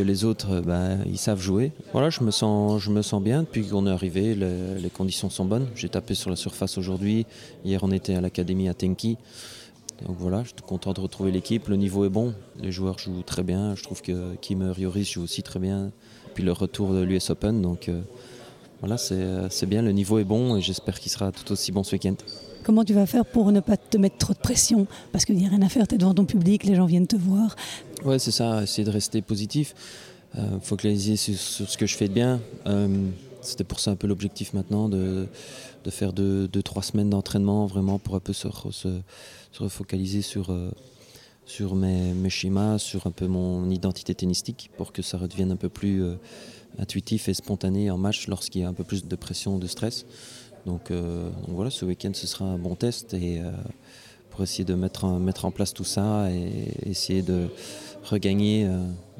les 0.02 0.24
autres, 0.24 0.60
ben, 0.60 0.98
ils 1.06 1.18
savent 1.18 1.40
jouer. 1.40 1.72
Voilà, 1.92 2.10
je 2.10 2.22
me 2.22 2.30
sens, 2.30 2.82
bien 3.22 3.42
depuis 3.42 3.66
qu'on 3.66 3.86
est 3.86 3.90
arrivé. 3.90 4.34
Le- 4.34 4.76
les 4.78 4.90
conditions 4.90 5.30
sont 5.30 5.44
bonnes. 5.44 5.66
J'ai 5.74 5.88
tapé 5.88 6.14
sur 6.14 6.30
la 6.30 6.36
surface 6.36 6.78
aujourd'hui. 6.78 7.26
Hier, 7.64 7.80
on 7.82 7.90
était 7.90 8.14
à 8.14 8.20
l'académie 8.20 8.68
à 8.68 8.74
Tenki. 8.74 9.16
Donc 10.06 10.16
voilà, 10.18 10.42
je 10.42 10.48
suis 10.48 10.56
content 10.66 10.92
de 10.92 11.00
retrouver 11.00 11.30
l'équipe. 11.30 11.68
Le 11.68 11.76
niveau 11.76 12.04
est 12.04 12.10
bon. 12.10 12.34
Les 12.60 12.72
joueurs 12.72 12.98
jouent 12.98 13.22
très 13.22 13.42
bien. 13.42 13.74
Je 13.76 13.82
trouve 13.82 14.02
que 14.02 14.34
Kim 14.40 14.62
Rioris 14.62 15.04
joue 15.04 15.22
aussi 15.22 15.42
très 15.42 15.60
bien. 15.60 15.92
Puis 16.34 16.42
le 16.44 16.52
retour 16.52 16.92
de 16.92 17.02
l'US 17.02 17.30
Open. 17.30 17.62
Donc 17.62 17.88
euh, 17.88 18.00
voilà, 18.80 18.98
c'est 18.98 19.14
euh, 19.14 19.48
c'est 19.50 19.66
bien. 19.66 19.82
Le 19.82 19.92
niveau 19.92 20.18
est 20.18 20.24
bon 20.24 20.56
et 20.56 20.60
j'espère 20.60 20.98
qu'il 21.00 21.10
sera 21.12 21.32
tout 21.32 21.52
aussi 21.52 21.72
bon 21.72 21.82
ce 21.84 21.94
week-end. 21.94 22.16
Comment 22.64 22.84
tu 22.84 22.94
vas 22.94 23.06
faire 23.06 23.26
pour 23.26 23.52
ne 23.52 23.60
pas 23.60 23.76
te 23.76 23.98
mettre 23.98 24.18
trop 24.18 24.32
de 24.32 24.38
pression? 24.38 24.86
Parce 25.12 25.24
qu'il 25.24 25.36
n'y 25.36 25.46
a 25.46 25.50
rien 25.50 25.62
à 25.62 25.68
faire, 25.68 25.86
tu 25.86 25.94
es 25.94 25.98
devant 25.98 26.14
ton 26.14 26.24
public, 26.24 26.64
les 26.64 26.74
gens 26.74 26.86
viennent 26.86 27.06
te 27.06 27.16
voir. 27.16 27.56
Ouais, 28.04 28.18
c'est 28.18 28.30
ça, 28.30 28.62
essayer 28.62 28.84
de 28.84 28.90
rester 28.90 29.20
positif. 29.22 29.74
Euh, 30.36 30.58
focaliser 30.60 31.16
sur, 31.16 31.36
sur 31.36 31.68
ce 31.70 31.78
que 31.78 31.86
je 31.86 31.94
fais 31.94 32.08
de 32.08 32.14
bien. 32.14 32.40
Euh, 32.66 32.88
C'était 33.42 33.62
pour 33.64 33.78
ça 33.78 33.90
un 33.90 33.96
peu 33.96 34.06
l'objectif 34.06 34.54
maintenant 34.54 34.88
de, 34.88 35.26
de 35.84 35.90
faire 35.90 36.12
deux, 36.14 36.48
deux, 36.48 36.62
trois 36.62 36.82
semaines 36.82 37.10
d'entraînement 37.10 37.66
vraiment 37.66 37.98
pour 37.98 38.14
un 38.16 38.20
peu 38.20 38.32
se, 38.32 38.48
se, 38.70 38.88
se 39.52 39.62
refocaliser 39.62 40.22
sur, 40.22 40.50
euh, 40.50 40.70
sur 41.46 41.74
mes, 41.74 42.12
mes 42.12 42.30
schémas, 42.30 42.78
sur 42.78 43.06
un 43.06 43.10
peu 43.10 43.26
mon 43.26 43.68
identité 43.70 44.14
tennistique 44.14 44.70
pour 44.76 44.92
que 44.92 45.02
ça 45.02 45.18
redevienne 45.18 45.52
un 45.52 45.56
peu 45.56 45.68
plus 45.68 46.02
euh, 46.02 46.14
intuitif 46.78 47.28
et 47.28 47.34
spontané 47.34 47.90
en 47.90 47.98
match 47.98 48.28
lorsqu'il 48.28 48.62
y 48.62 48.64
a 48.64 48.68
un 48.68 48.72
peu 48.72 48.84
plus 48.84 49.06
de 49.06 49.16
pression 49.16 49.58
de 49.58 49.66
stress. 49.66 50.06
Donc, 50.66 50.90
donc 50.90 51.50
voilà, 51.50 51.70
ce 51.70 51.84
week-end 51.84 52.12
ce 52.14 52.26
sera 52.26 52.46
un 52.46 52.56
bon 52.56 52.74
test 52.74 53.12
et 53.12 53.42
pour 54.30 54.42
essayer 54.42 54.64
de 54.64 54.72
mettre, 54.72 55.06
mettre 55.20 55.44
en 55.44 55.50
place 55.50 55.74
tout 55.74 55.84
ça 55.84 56.30
et 56.32 56.88
essayer 56.88 57.20
de 57.20 57.48
regagner 58.02 58.66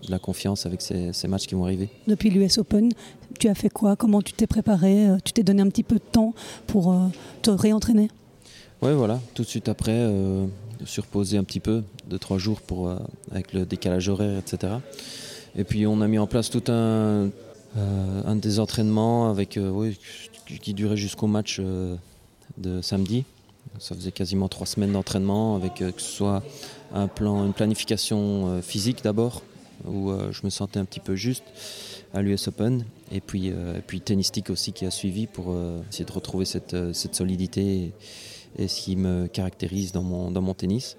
la 0.08 0.18
confiance 0.18 0.64
avec 0.64 0.80
ces, 0.80 1.12
ces, 1.12 1.28
matchs 1.28 1.46
qui 1.46 1.54
vont 1.54 1.64
arriver. 1.64 1.90
Depuis 2.06 2.30
l'US 2.30 2.56
Open, 2.56 2.90
tu 3.38 3.48
as 3.48 3.54
fait 3.54 3.68
quoi? 3.68 3.94
Comment 3.94 4.22
tu 4.22 4.32
t'es 4.32 4.46
préparé? 4.46 5.06
Tu 5.22 5.34
t'es 5.34 5.42
donné 5.42 5.60
un 5.60 5.68
petit 5.68 5.82
peu 5.82 5.96
de 5.96 6.10
temps 6.10 6.32
pour 6.66 6.96
te 7.42 7.50
réentraîner? 7.50 8.08
Oui, 8.84 8.92
voilà, 8.92 9.18
tout 9.32 9.44
de 9.44 9.48
suite 9.48 9.70
après, 9.70 9.94
euh, 9.94 10.46
surposer 10.86 11.38
un 11.38 11.44
petit 11.44 11.60
peu, 11.60 11.82
de 12.08 12.18
trois 12.18 12.38
jours 12.38 12.60
pour, 12.60 12.88
euh, 12.88 12.96
avec 13.30 13.52
le 13.52 13.66
décalage 13.66 14.08
horaire, 14.08 14.38
etc. 14.38 14.74
Et 15.56 15.64
puis 15.64 15.86
on 15.86 16.00
a 16.00 16.08
mis 16.08 16.18
en 16.18 16.26
place 16.26 16.50
tout 16.50 16.64
un, 16.68 17.30
euh, 17.76 18.34
des 18.34 18.58
entraînements 18.58 19.30
avec, 19.30 19.58
oui, 19.60 19.98
qui 20.46 20.74
durait 20.74 20.96
jusqu'au 20.96 21.26
match 21.26 21.60
de 22.58 22.82
samedi. 22.82 23.24
Ça 23.78 23.94
faisait 23.94 24.12
quasiment 24.12 24.48
trois 24.48 24.66
semaines 24.66 24.92
d'entraînement 24.92 25.56
avec 25.56 25.74
que 25.74 25.92
ce 25.96 26.10
soit 26.10 26.42
un 26.92 27.08
plan, 27.08 27.44
une 27.44 27.54
planification 27.54 28.60
physique 28.62 29.02
d'abord, 29.02 29.42
où 29.86 30.12
je 30.30 30.40
me 30.44 30.50
sentais 30.50 30.78
un 30.78 30.84
petit 30.84 31.00
peu 31.00 31.16
juste 31.16 31.44
à 32.12 32.20
l'US 32.22 32.46
Open, 32.46 32.84
et 33.10 33.20
puis, 33.20 33.48
et 33.48 33.82
puis 33.86 34.02
aussi 34.50 34.72
qui 34.72 34.84
a 34.86 34.90
suivi 34.90 35.26
pour 35.26 35.56
essayer 35.90 36.04
de 36.04 36.12
retrouver 36.12 36.44
cette, 36.44 36.76
cette 36.92 37.14
solidité 37.14 37.92
et 38.56 38.68
ce 38.68 38.82
qui 38.82 38.96
me 38.96 39.26
caractérise 39.26 39.92
dans 39.92 40.02
mon, 40.02 40.30
dans 40.30 40.42
mon 40.42 40.54
tennis. 40.54 40.96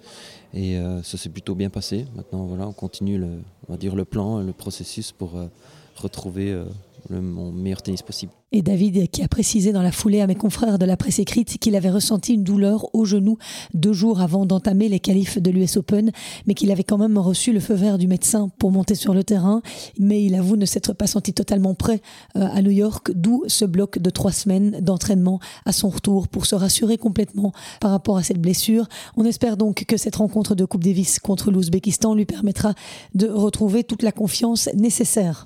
Et 0.54 0.78
euh, 0.78 1.04
ça 1.04 1.18
s'est 1.18 1.30
plutôt 1.30 1.56
bien 1.56 1.70
passé. 1.70 2.06
Maintenant, 2.16 2.46
voilà, 2.46 2.68
on 2.68 2.74
continue 2.74 3.18
le, 3.18 3.42
on 3.68 3.74
va 3.74 3.78
dire 3.78 3.96
le 3.96 4.06
plan, 4.06 4.40
le 4.40 4.54
processus 4.54 5.12
pour 5.12 5.38
euh, 5.38 5.48
retrouver 5.96 6.52
euh, 6.52 6.66
mon 7.10 7.52
meilleur 7.52 7.82
tennis 7.82 8.02
possible. 8.02 8.32
Et 8.52 8.62
David 8.62 9.10
qui 9.10 9.22
a 9.22 9.28
précisé 9.28 9.74
dans 9.74 9.82
la 9.82 9.92
foulée 9.92 10.22
à 10.22 10.28
mes 10.28 10.36
confrères 10.36 10.80
de 10.80 10.86
la 10.86 10.96
presse 10.96 11.20
écrite 11.20 11.58
qu'il 11.58 11.76
avait 11.76 11.90
ressenti 11.90 12.34
une 12.34 12.44
douleur 12.44 12.88
au 12.96 13.06
genou 13.06 13.38
deux 13.74 13.92
jours 13.92 14.22
avant 14.22 14.46
d'entamer 14.46 14.88
les 14.88 15.00
qualifs 15.00 15.40
de 15.40 15.52
l'US 15.52 15.78
Open, 15.78 16.12
mais 16.48 16.54
qu'il 16.54 16.72
avait 16.72 16.84
quand 16.84 16.98
même 16.98 17.18
reçu 17.18 17.52
le 17.52 17.60
feu 17.60 17.74
vert 17.74 17.98
du 17.98 18.08
médecin 18.08 18.50
pour 18.58 18.72
monter 18.72 18.96
sur 18.96 19.14
le 19.14 19.24
terrain. 19.24 19.62
Mais 20.00 20.24
il 20.24 20.36
avoue 20.36 20.56
ne 20.56 20.66
s'être 20.66 20.94
pas 20.94 21.08
senti 21.08 21.34
totalement 21.34 21.76
prêt 21.76 22.02
euh, 22.38 22.48
à 22.50 22.62
New 22.62 22.72
York, 22.72 23.12
d'où 23.14 23.44
ce 23.48 23.66
bloc 23.66 24.00
de 24.00 24.10
trois 24.10 24.32
semaines 24.32 24.80
d'entraînement 24.80 25.40
à 25.66 25.74
son 25.74 25.90
retour 25.90 26.28
pour 26.28 26.46
se 26.46 26.56
rassurer 26.56 26.98
complètement 26.98 27.52
par 27.82 27.92
rapport 27.92 28.18
à 28.18 28.24
cette 28.24 28.40
blessure. 28.40 28.88
On 29.18 29.26
espère 29.26 29.58
donc 29.58 29.84
que 29.86 29.98
cette 29.98 30.16
rencontre 30.16 30.56
de 30.56 30.66
Coupe 30.66 30.84
Davis 30.84 31.20
contre 31.20 31.52
l'Ouzbékistan 31.52 32.16
lui 32.16 32.26
permettra 32.26 32.74
de 33.16 33.28
retrouver 33.28 33.84
toute 33.84 34.02
la 34.02 34.12
confiance 34.12 34.70
nécessaire. 34.76 35.46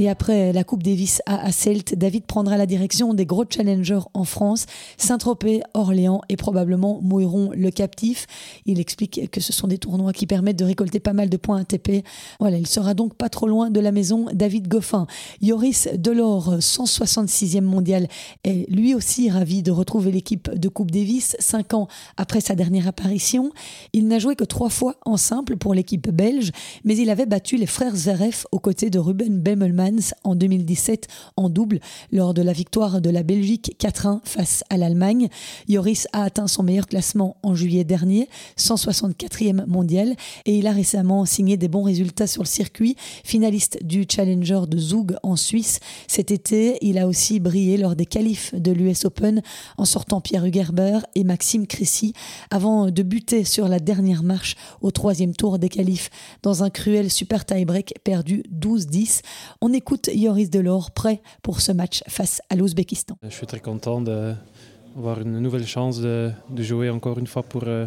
Et 0.00 0.08
après 0.08 0.54
la 0.54 0.64
Coupe 0.64 0.82
Davis 0.82 1.20
à 1.26 1.44
Asselt, 1.44 1.94
David 1.94 2.24
prendra 2.24 2.56
la 2.56 2.64
direction 2.64 3.12
des 3.12 3.26
gros 3.26 3.44
challengers 3.46 4.00
en 4.14 4.24
France, 4.24 4.64
Saint-Tropez, 4.96 5.60
Orléans 5.74 6.22
et 6.30 6.38
probablement 6.38 7.00
Mouilleron 7.02 7.50
le 7.54 7.70
captif. 7.70 8.26
Il 8.64 8.80
explique 8.80 9.30
que 9.30 9.42
ce 9.42 9.52
sont 9.52 9.68
des 9.68 9.76
tournois 9.76 10.14
qui 10.14 10.26
permettent 10.26 10.58
de 10.58 10.64
récolter 10.64 11.00
pas 11.00 11.12
mal 11.12 11.28
de 11.28 11.36
points 11.36 11.60
ATP. 11.60 12.02
Voilà, 12.38 12.56
il 12.56 12.66
sera 12.66 12.94
donc 12.94 13.14
pas 13.14 13.28
trop 13.28 13.46
loin 13.46 13.68
de 13.68 13.78
la 13.78 13.92
maison 13.92 14.24
David 14.32 14.68
Goffin. 14.68 15.06
Yoris 15.42 15.86
Delors, 15.94 16.60
166e 16.60 17.60
mondial, 17.60 18.08
est 18.42 18.70
lui 18.70 18.94
aussi 18.94 19.28
ravi 19.28 19.62
de 19.62 19.70
retrouver 19.70 20.12
l'équipe 20.12 20.50
de 20.50 20.68
Coupe 20.70 20.92
Davis, 20.92 21.36
cinq 21.40 21.74
ans 21.74 21.88
après 22.16 22.40
sa 22.40 22.54
dernière 22.54 22.88
apparition. 22.88 23.52
Il 23.92 24.08
n'a 24.08 24.18
joué 24.18 24.34
que 24.34 24.44
trois 24.44 24.70
fois 24.70 24.94
en 25.04 25.18
simple 25.18 25.58
pour 25.58 25.74
l'équipe 25.74 26.08
belge, 26.08 26.52
mais 26.84 26.96
il 26.96 27.10
avait 27.10 27.26
battu 27.26 27.58
les 27.58 27.66
frères 27.66 27.96
Zverev 27.96 28.46
aux 28.50 28.60
côtés 28.60 28.88
de 28.88 28.98
Ruben 28.98 29.38
Bemelman 29.38 29.89
en 30.24 30.34
2017 30.34 31.08
en 31.36 31.48
double 31.48 31.80
lors 32.12 32.34
de 32.34 32.42
la 32.42 32.52
victoire 32.52 33.00
de 33.00 33.10
la 33.10 33.22
Belgique 33.22 33.76
4-1 33.78 34.20
face 34.24 34.64
à 34.70 34.76
l'Allemagne. 34.76 35.28
Yoris 35.68 36.06
a 36.12 36.24
atteint 36.24 36.46
son 36.46 36.62
meilleur 36.62 36.86
classement 36.86 37.36
en 37.42 37.54
juillet 37.54 37.84
dernier, 37.84 38.28
164e 38.58 39.66
mondial, 39.66 40.14
et 40.46 40.58
il 40.58 40.66
a 40.66 40.72
récemment 40.72 41.24
signé 41.24 41.56
des 41.56 41.68
bons 41.68 41.82
résultats 41.82 42.26
sur 42.26 42.42
le 42.42 42.48
circuit, 42.48 42.96
finaliste 43.24 43.84
du 43.84 44.06
Challenger 44.08 44.62
de 44.68 44.78
Zug 44.78 45.16
en 45.22 45.36
Suisse. 45.36 45.80
Cet 46.06 46.30
été, 46.30 46.78
il 46.82 46.98
a 46.98 47.06
aussi 47.06 47.40
brillé 47.40 47.76
lors 47.76 47.96
des 47.96 48.06
qualifs 48.06 48.54
de 48.54 48.72
l'US 48.72 49.04
Open 49.04 49.42
en 49.76 49.84
sortant 49.84 50.20
Pierre 50.20 50.44
Hugerber 50.44 51.00
et 51.14 51.24
Maxime 51.24 51.66
Cressy 51.66 52.12
avant 52.50 52.90
de 52.90 53.02
buter 53.02 53.44
sur 53.44 53.68
la 53.68 53.78
dernière 53.78 54.22
marche 54.22 54.56
au 54.80 54.90
troisième 54.90 55.34
tour 55.34 55.58
des 55.58 55.68
qualifs 55.68 56.10
dans 56.42 56.64
un 56.64 56.70
cruel 56.70 57.10
super 57.10 57.44
tie-break 57.44 57.94
perdu 58.04 58.42
12-10. 58.52 59.20
On 59.60 59.72
écoute 59.80 60.10
Yoris 60.12 60.50
Delors, 60.50 60.90
prêt 60.90 61.22
pour 61.42 61.62
ce 61.62 61.72
match 61.72 62.02
face 62.06 62.42
à 62.50 62.54
l'Ouzbékistan. 62.54 63.16
Je 63.22 63.30
suis 63.30 63.46
très 63.46 63.60
content 63.60 64.02
d'avoir 64.02 65.22
une 65.22 65.38
nouvelle 65.40 65.66
chance 65.66 66.00
de, 66.00 66.30
de, 66.50 66.62
jouer 66.62 66.90
encore 66.90 67.18
une 67.18 67.26
fois 67.26 67.42
pour, 67.42 67.62
euh, 67.66 67.86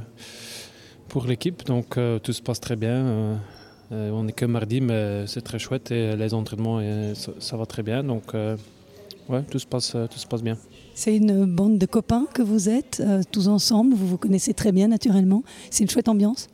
pour 1.07 1.27
l'équipe. 1.27 1.63
Donc 1.67 1.99
euh, 1.99 2.17
tout 2.17 2.33
se 2.33 2.41
passe 2.41 2.59
très 2.59 2.75
bien. 2.75 3.37
Euh, 3.91 4.09
on 4.09 4.23
n'est 4.23 4.31
que 4.31 4.45
mardi, 4.45 4.81
mais 4.81 5.27
c'est 5.27 5.41
très 5.41 5.59
chouette 5.59 5.91
et 5.91 6.15
les 6.15 6.33
entraînements, 6.33 6.81
ça, 7.13 7.31
ça, 7.37 7.57
va 7.57 7.67
très 7.67 7.83
bien. 7.83 8.03
Donc 8.03 8.33
ouais, 9.29 9.43
tout 9.51 9.59
se 9.59 9.67
passe, 9.67 9.91
tout 9.91 10.17
se 10.17 10.25
passe 10.25 10.41
bien. 10.41 10.57
C'est 10.95 11.15
une 11.15 11.45
bande 11.45 11.77
de 11.77 11.85
copains 11.85 12.25
que 12.33 12.41
vous 12.41 12.69
êtes, 12.69 13.03
tous 13.31 13.47
ensemble. 13.47 13.93
Vous 13.93 14.07
vous 14.07 14.17
connaissez 14.17 14.55
très 14.55 14.71
bien 14.71 14.87
naturellement. 14.87 15.43
C'est 15.69 15.83
une 15.83 15.91
chouette 15.91 16.09
ambiance. 16.09 16.47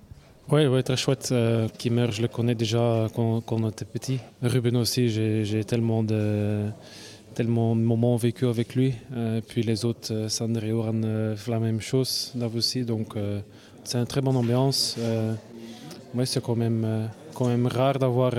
Oui, 0.52 0.66
ouais, 0.66 0.82
très 0.82 0.98
chouette. 0.98 1.30
Euh, 1.32 1.68
Kimmer, 1.78 2.08
je 2.12 2.24
le 2.24 2.28
connais 2.28 2.56
déjà 2.56 3.08
quand, 3.16 3.42
quand 3.42 3.62
on 3.62 3.70
était 3.70 3.86
petit. 3.86 4.20
Ruben 4.42 4.78
aussi, 4.78 5.08
j'ai 5.10 5.64
tellement 5.64 6.02
de, 6.02 6.66
tellement 7.36 7.76
de 7.76 7.82
moments 7.82 8.16
vécus 8.16 8.48
avec 8.48 8.74
lui. 8.74 8.96
Euh, 9.16 9.42
puis 9.48 9.62
les 9.62 9.86
autres, 9.86 10.12
euh, 10.12 10.28
Sandra 10.28 10.66
et 10.66 10.72
Oran, 10.72 11.02
euh, 11.04 11.36
la 11.48 11.60
même 11.60 11.82
chose 11.82 12.34
là 12.36 12.48
aussi. 12.56 12.84
Donc 12.84 13.16
euh, 13.16 13.42
c'est 13.84 14.00
une 14.00 14.08
très 14.08 14.22
bonne 14.22 14.38
ambiance. 14.38 14.98
Ouais, 16.16 16.26
c'est 16.26 16.44
quand 16.44 16.56
même, 16.56 17.08
quand 17.36 17.48
même 17.48 17.68
rare 17.68 18.00
d'avoir 18.00 18.34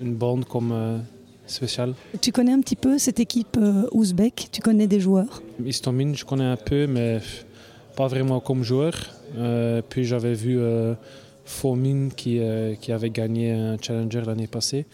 une 0.00 0.14
bande 0.14 0.46
comme 0.46 1.02
spéciale. 1.46 1.92
Tu 2.22 2.32
connais 2.32 2.52
un 2.52 2.60
petit 2.60 2.76
peu 2.76 2.96
cette 2.96 3.20
équipe 3.20 3.58
ouzbek? 3.92 4.48
Tu 4.50 4.62
connais 4.62 4.86
des 4.86 5.00
joueurs? 5.00 5.42
Istomin, 5.62 6.14
je 6.14 6.24
connais 6.24 6.44
un 6.46 6.56
peu, 6.56 6.86
mais 6.86 7.20
pas 7.94 8.06
vraiment 8.06 8.40
comme 8.40 8.62
joueur. 8.62 8.94
puis 9.90 10.04
j'avais 10.04 10.32
vu 10.32 10.58
Fomin 11.46 12.10
qui, 12.14 12.38
euh, 12.38 12.74
qui 12.74 12.92
avait 12.92 13.08
gagné 13.10 13.52
un 13.52 13.78
challenger 13.80 14.20
l'année 14.26 14.46
passée. 14.48 14.84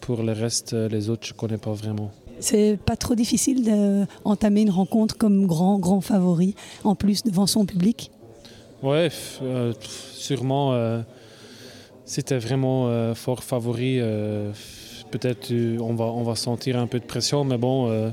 Pour 0.00 0.22
le 0.22 0.32
reste, 0.32 0.72
les 0.72 1.10
autres, 1.10 1.26
je 1.26 1.34
ne 1.34 1.38
connais 1.38 1.58
pas 1.58 1.72
vraiment. 1.72 2.10
C'est 2.40 2.78
pas 2.78 2.96
trop 2.96 3.14
difficile 3.14 3.64
d'entamer 4.24 4.62
une 4.62 4.70
rencontre 4.70 5.18
comme 5.18 5.46
grand, 5.46 5.78
grand 5.78 6.00
favori, 6.00 6.54
en 6.84 6.94
plus 6.94 7.24
devant 7.24 7.46
son 7.46 7.66
public? 7.66 8.10
Ouais, 8.82 9.10
euh, 9.42 9.72
sûrement. 9.80 10.72
Euh, 10.72 11.02
C'était 12.04 12.38
vraiment 12.38 12.86
euh, 12.88 13.14
fort 13.14 13.42
favori. 13.42 13.98
Euh, 14.00 14.52
Peut-être 15.10 15.50
on 15.80 15.94
va, 15.94 16.04
on 16.04 16.22
va 16.22 16.34
sentir 16.36 16.78
un 16.78 16.86
peu 16.86 17.00
de 17.00 17.04
pression, 17.06 17.42
mais 17.42 17.56
bon, 17.56 17.88
euh, 17.88 18.10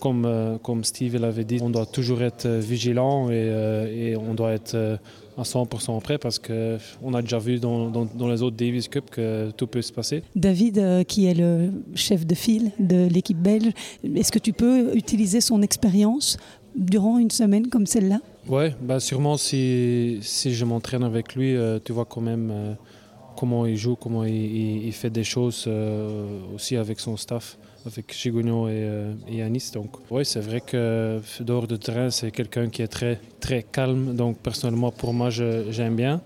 comme, 0.00 0.58
comme 0.64 0.82
Steve 0.82 1.16
l'avait 1.16 1.44
dit, 1.44 1.58
on 1.62 1.70
doit 1.70 1.86
toujours 1.86 2.22
être 2.22 2.48
vigilant 2.48 3.30
et, 3.30 4.10
et 4.10 4.16
on 4.16 4.34
doit 4.34 4.50
être 4.52 4.98
à 5.36 5.42
100% 5.42 6.00
prêt 6.00 6.18
parce 6.18 6.38
qu'on 6.38 7.14
a 7.14 7.22
déjà 7.22 7.38
vu 7.38 7.58
dans, 7.58 7.90
dans, 7.90 8.04
dans, 8.04 8.28
les 8.28 8.42
autres 8.42 8.56
Davis 8.56 8.88
Cup 8.88 9.10
que 9.10 9.50
tout 9.56 9.66
peut 9.66 9.82
se 9.82 9.92
passer. 9.92 10.22
David, 10.36 10.78
euh, 10.78 11.04
qui 11.04 11.26
est 11.26 11.34
le 11.34 11.70
chef 11.94 12.26
de 12.26 12.34
file 12.34 12.70
de 12.78 13.06
l'équipe 13.06 13.38
belge, 13.38 13.72
est-ce 14.14 14.32
que 14.32 14.38
tu 14.38 14.52
peux 14.52 14.96
utiliser 14.96 15.40
son 15.40 15.62
expérience 15.62 16.36
durant 16.76 17.18
une 17.18 17.30
semaine 17.30 17.68
comme 17.68 17.86
celle-là? 17.86 18.20
Oui, 18.48 18.66
bah 18.82 19.00
sûrement 19.00 19.36
si, 19.36 20.18
si 20.22 20.54
je 20.54 20.64
m'entraîne 20.64 21.02
avec 21.02 21.34
lui, 21.34 21.56
euh, 21.56 21.78
tu 21.82 21.92
vois 21.92 22.04
quand 22.04 22.20
même 22.20 22.50
euh, 22.52 22.74
comment 23.36 23.66
il 23.66 23.76
joue, 23.76 23.96
comment 23.96 24.24
il, 24.24 24.34
il, 24.34 24.86
il 24.86 24.92
fait 24.92 25.10
des 25.10 25.24
choses 25.24 25.68
aussi 26.54 26.76
avec 26.76 27.00
son 27.00 27.16
staff 27.16 27.58
avec 27.86 28.12
Chigonio 28.12 28.68
et, 28.68 28.72
euh, 28.72 29.12
et 29.28 29.36
Yanis. 29.36 29.70
Donc 29.72 29.90
oui, 30.10 30.24
c'est 30.24 30.40
vrai 30.40 30.60
que 30.60 31.20
dehors 31.40 31.66
de 31.66 31.76
terrain, 31.76 32.10
c'est 32.10 32.30
quelqu'un 32.30 32.68
qui 32.68 32.82
est 32.82 32.88
très, 32.88 33.20
très 33.40 33.62
calme. 33.62 34.14
Donc 34.14 34.38
personnellement, 34.38 34.90
pour 34.90 35.12
moi, 35.12 35.30
j'aime 35.30 35.96
bien. 35.96 36.20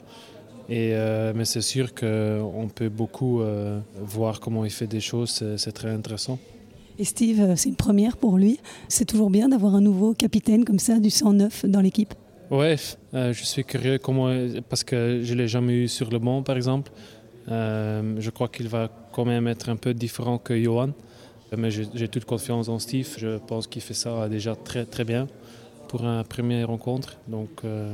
Et, 0.68 0.90
euh, 0.92 1.32
mais 1.34 1.44
c'est 1.44 1.62
sûr 1.62 1.94
qu'on 1.94 2.68
peut 2.74 2.90
beaucoup 2.90 3.40
euh, 3.40 3.80
voir 3.96 4.38
comment 4.38 4.64
il 4.64 4.70
fait 4.70 4.86
des 4.86 5.00
choses, 5.00 5.42
c'est 5.56 5.72
très 5.72 5.90
intéressant. 5.90 6.38
Et 6.98 7.04
Steve, 7.04 7.54
c'est 7.56 7.68
une 7.68 7.76
première 7.76 8.16
pour 8.16 8.36
lui. 8.36 8.58
C'est 8.88 9.04
toujours 9.04 9.30
bien 9.30 9.48
d'avoir 9.48 9.74
un 9.76 9.80
nouveau 9.80 10.14
capitaine 10.14 10.64
comme 10.64 10.80
ça, 10.80 10.98
du 10.98 11.10
109 11.10 11.64
dans 11.66 11.80
l'équipe. 11.80 12.12
Ouais, 12.50 12.76
euh, 13.12 13.32
je 13.34 13.44
suis 13.44 13.62
curieux 13.62 13.98
comment, 13.98 14.32
parce 14.70 14.82
que 14.82 15.20
je 15.22 15.34
ne 15.34 15.38
l'ai 15.38 15.48
jamais 15.48 15.74
eu 15.74 15.88
sur 15.88 16.10
le 16.10 16.18
banc, 16.18 16.42
par 16.42 16.56
exemple. 16.56 16.90
Euh, 17.50 18.16
je 18.18 18.30
crois 18.30 18.48
qu'il 18.48 18.68
va 18.68 18.90
quand 19.12 19.26
même 19.26 19.46
être 19.48 19.68
un 19.68 19.76
peu 19.76 19.92
différent 19.92 20.38
que 20.38 20.58
Johan. 20.60 20.90
Mais 21.56 21.70
j'ai 21.70 22.08
toute 22.08 22.24
confiance 22.24 22.68
en 22.68 22.78
Steve. 22.78 23.08
Je 23.16 23.38
pense 23.38 23.66
qu'il 23.66 23.82
fait 23.82 23.94
ça 23.94 24.28
déjà 24.28 24.54
très 24.54 24.84
très 24.84 25.04
bien 25.04 25.26
pour 25.88 26.04
une 26.04 26.24
première 26.24 26.68
rencontre. 26.68 27.16
Donc, 27.26 27.48
euh... 27.64 27.92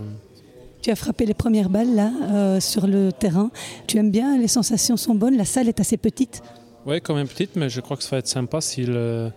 Tu 0.83 0.91
as 0.91 0.97
frappé 0.97 1.25
les 1.25 1.35
premières 1.35 1.71
balles 1.71 1.95
là 1.95 2.13
euh, 2.31 2.61
sur 2.61 2.87
le 2.87 3.11
terrain. 3.11 3.51
Tu 3.87 3.97
aimes 3.97 4.11
bien, 4.11 4.37
les 4.37 4.49
sensations 4.49 4.97
sont 4.97 5.15
bonnes. 5.15 5.37
La 5.37 5.45
salle 5.45 5.69
est 5.69 5.81
assez 5.81 5.97
petite. 5.97 6.43
Oui, 6.85 7.01
quand 7.01 7.15
même 7.15 7.29
petite, 7.29 7.57
mais 7.57 7.71
je 7.71 7.81
crois 7.81 7.97
que 7.97 8.03
ça 8.03 8.11
va 8.11 8.19
être 8.19 8.29
sympa 8.29 8.61
si 8.61 8.85
le, 8.85 9.31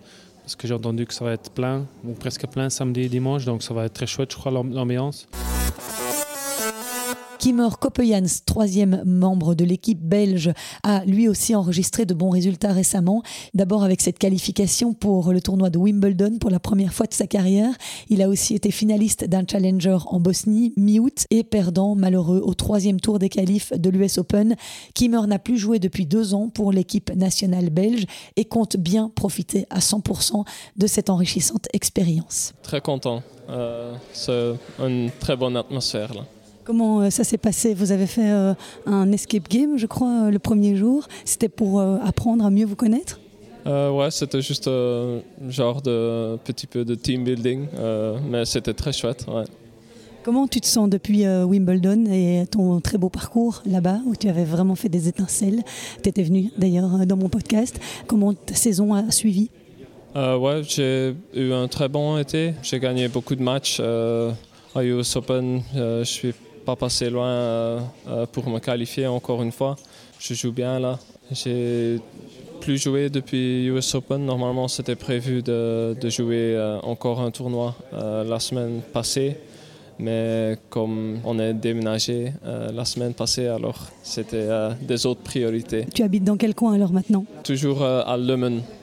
parce 0.48 0.56
que 0.56 0.68
j'ai 0.68 0.74
entendu 0.74 1.06
que 1.06 1.14
ça 1.14 1.24
va 1.24 1.32
être 1.32 1.50
plein, 1.52 1.86
ou 2.06 2.12
presque 2.12 2.48
plein 2.48 2.70
samedi 2.70 3.02
et 3.02 3.10
dimanche, 3.10 3.46
donc 3.46 3.64
ça 3.64 3.74
va 3.74 3.86
être 3.86 3.94
très 3.94 4.08
chouette, 4.08 4.32
je 4.32 4.38
crois, 4.38 4.52
l'ambiance. 4.52 5.28
Kimmer 7.48 7.70
Koppejans, 7.80 8.42
troisième 8.46 9.04
membre 9.06 9.56
de 9.56 9.64
l'équipe 9.64 10.02
belge, 10.02 10.52
a 10.84 11.06
lui 11.06 11.30
aussi 11.30 11.56
enregistré 11.56 12.06
de 12.06 12.14
bons 12.14 12.30
résultats 12.30 12.74
récemment. 12.74 13.24
D'abord 13.54 13.86
avec 13.86 14.02
cette 14.02 14.20
qualification 14.20 14.94
pour 14.94 15.32
le 15.32 15.40
tournoi 15.40 15.70
de 15.70 15.78
Wimbledon 15.78 16.40
pour 16.42 16.50
la 16.50 16.60
première 16.60 16.94
fois 16.94 17.06
de 17.06 17.14
sa 17.14 17.26
carrière. 17.26 17.74
Il 18.10 18.22
a 18.22 18.28
aussi 18.28 18.54
été 18.54 18.70
finaliste 18.70 19.24
d'un 19.24 19.46
challenger 19.50 19.98
en 20.08 20.20
Bosnie 20.20 20.74
mi-août 20.76 21.26
et 21.30 21.46
perdant 21.46 21.96
malheureux 21.96 22.42
au 22.44 22.54
troisième 22.54 23.00
tour 23.00 23.18
des 23.18 23.30
qualifs 23.30 23.72
de 23.72 23.90
l'US 23.90 24.18
Open. 24.18 24.58
Kimmer 24.94 25.26
n'a 25.26 25.40
plus 25.40 25.58
joué 25.58 25.80
depuis 25.80 26.06
deux 26.06 26.34
ans 26.34 26.50
pour 26.50 26.74
l'équipe 26.74 27.16
nationale 27.16 27.70
belge 27.70 28.08
et 28.36 28.44
compte 28.44 28.76
bien 28.76 29.10
profiter 29.16 29.66
à 29.70 29.80
100% 29.80 30.44
de 30.76 30.86
cette 30.86 31.10
enrichissante 31.10 31.70
expérience. 31.72 32.52
Très 32.62 32.82
content. 32.82 33.24
Euh, 33.50 33.96
c'est 34.12 34.54
une 34.86 35.10
très 35.22 35.38
bonne 35.38 35.56
atmosphère 35.56 36.14
là. 36.14 36.26
Comment 36.68 37.00
euh, 37.00 37.10
ça 37.10 37.24
s'est 37.24 37.38
passé? 37.38 37.74
Vous 37.74 37.94
avez 37.94 38.08
fait 38.08 38.30
euh, 38.30 38.54
un 38.86 39.10
escape 39.14 39.48
game, 39.48 39.78
je 39.78 39.86
crois, 39.86 40.26
euh, 40.26 40.32
le 40.32 40.38
premier 40.38 40.76
jour. 40.76 41.08
C'était 41.24 41.48
pour 41.48 41.80
apprendre 41.80 42.46
à 42.46 42.50
mieux 42.50 42.66
vous 42.66 42.76
connaître? 42.76 43.22
Ouais, 43.66 44.12
c'était 44.12 44.42
juste 44.42 44.68
un 44.68 45.22
genre 45.50 45.82
de 45.82 46.38
petit 46.44 46.68
peu 46.68 46.86
de 46.86 46.96
team 46.96 47.26
building, 47.26 47.68
mais 48.30 48.46
c'était 48.46 48.74
très 48.74 48.94
chouette. 48.94 49.26
Comment 50.24 50.48
tu 50.48 50.62
te 50.62 50.66
sens 50.66 50.90
depuis 50.90 51.28
Wimbledon 51.28 52.06
et 52.10 52.46
ton 52.50 52.80
très 52.80 52.98
beau 52.98 53.10
parcours 53.10 53.62
là-bas 53.66 54.00
où 54.06 54.16
tu 54.16 54.30
avais 54.30 54.46
vraiment 54.46 54.76
fait 54.76 54.88
des 54.88 55.10
étincelles? 55.10 55.64
Tu 56.02 56.08
étais 56.08 56.24
venu 56.24 56.50
d'ailleurs 56.58 57.06
dans 57.06 57.18
mon 57.18 57.28
podcast. 57.28 57.78
Comment 58.08 58.34
ta 58.34 58.56
saison 58.56 58.94
a 58.94 59.12
suivi? 59.12 59.50
Ouais, 60.16 60.62
j'ai 60.66 61.14
eu 61.34 61.52
un 61.52 61.68
très 61.68 61.90
bon 61.90 62.18
été. 62.18 62.54
J'ai 62.64 62.80
gagné 62.80 63.10
beaucoup 63.10 63.36
de 63.36 63.44
matchs 63.44 63.82
à 63.82 64.84
US 64.84 65.14
Open. 65.18 65.62
je 65.76 66.04
suis 66.06 66.34
pas 66.68 66.76
passé 66.76 67.10
loin 67.10 67.30
euh, 67.30 67.80
euh, 68.10 68.26
pour 68.30 68.50
me 68.50 68.60
qualifier 68.60 69.08
encore 69.08 69.42
une 69.42 69.54
fois. 69.54 69.78
Je 70.20 70.34
joue 70.34 70.52
bien 70.52 70.80
là. 70.82 71.00
J'ai 71.32 72.02
plus 72.60 72.78
joué 72.78 73.10
depuis 73.10 73.68
US 73.68 73.96
Open. 73.96 74.26
Normalement, 74.26 74.68
c'était 74.68 74.98
prévu 74.98 75.42
de, 75.42 75.96
jouer 76.10 76.56
euh, 76.58 76.78
encore 76.82 77.22
un 77.22 77.32
tournoi 77.32 77.74
la 77.94 78.40
semaine 78.40 78.82
passée. 78.92 79.38
Mais 80.00 80.58
comme 80.70 81.20
on 81.24 81.40
est 81.40 81.54
déménagé 81.54 82.34
la 82.80 82.86
semaine 82.86 83.14
passée, 83.14 83.48
alors 83.48 83.80
c'était 84.04 84.48
des 84.82 85.06
autres 85.08 85.22
priorités. 85.22 85.88
Tu 85.92 86.04
habites 86.04 86.24
dans 86.24 86.38
quel 86.38 86.54
coin 86.54 86.74
alors 86.74 86.92
maintenant? 86.92 87.26
Toujours 87.44 87.82
à 87.84 88.16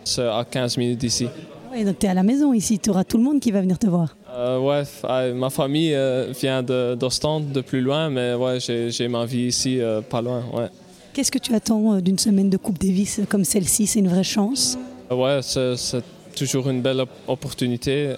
c'est 0.05 0.27
à 0.41 0.45
15 0.51 0.77
minutes 0.79 0.99
d'ici. 0.99 1.29
Oui, 1.73 1.85
donc 1.85 1.99
tu 2.01 2.07
es 2.07 2.09
à 2.09 2.15
la 2.15 2.25
maison 2.25 2.53
ici, 2.53 2.81
tu 2.81 2.91
auras 2.91 3.05
tout 3.05 3.19
le 3.19 3.25
monde 3.25 3.39
qui 3.41 3.53
va 3.53 3.61
venir 3.61 3.79
te 3.79 3.87
voir. 3.87 4.17
Euh, 4.35 4.59
ouais, 4.59 4.83
ah, 5.05 5.29
ma 5.33 5.49
famille 5.49 5.95
euh, 5.95 6.33
vient 6.33 6.63
d'Ostende, 6.63 7.53
de, 7.53 7.61
plus 7.61 7.81
loin, 7.81 8.11
mais 8.11 8.35
ouais, 8.35 8.59
j'ai 8.59 9.09
ma 9.09 9.25
vie 9.27 9.47
ici, 9.47 9.81
euh, 9.81 10.01
pas 10.01 10.21
loin. 10.21 10.43
Ouais. 10.53 10.67
Qu'est-ce 11.13 11.31
que 11.31 11.39
tu 11.39 11.55
attends 11.55 12.01
d'une 12.01 12.19
semaine 12.19 12.51
de 12.51 12.57
Coupe 12.57 12.79
Davis 12.79 13.21
comme 13.29 13.45
celle-ci? 13.45 13.87
C'est 13.87 14.01
une 14.01 14.09
vraie 14.09 14.25
chance? 14.25 14.77
Ouais, 15.11 15.41
c'est 15.43 16.03
toujours 16.35 16.69
une 16.69 16.83
belle 16.83 17.05
opportunité 17.29 18.15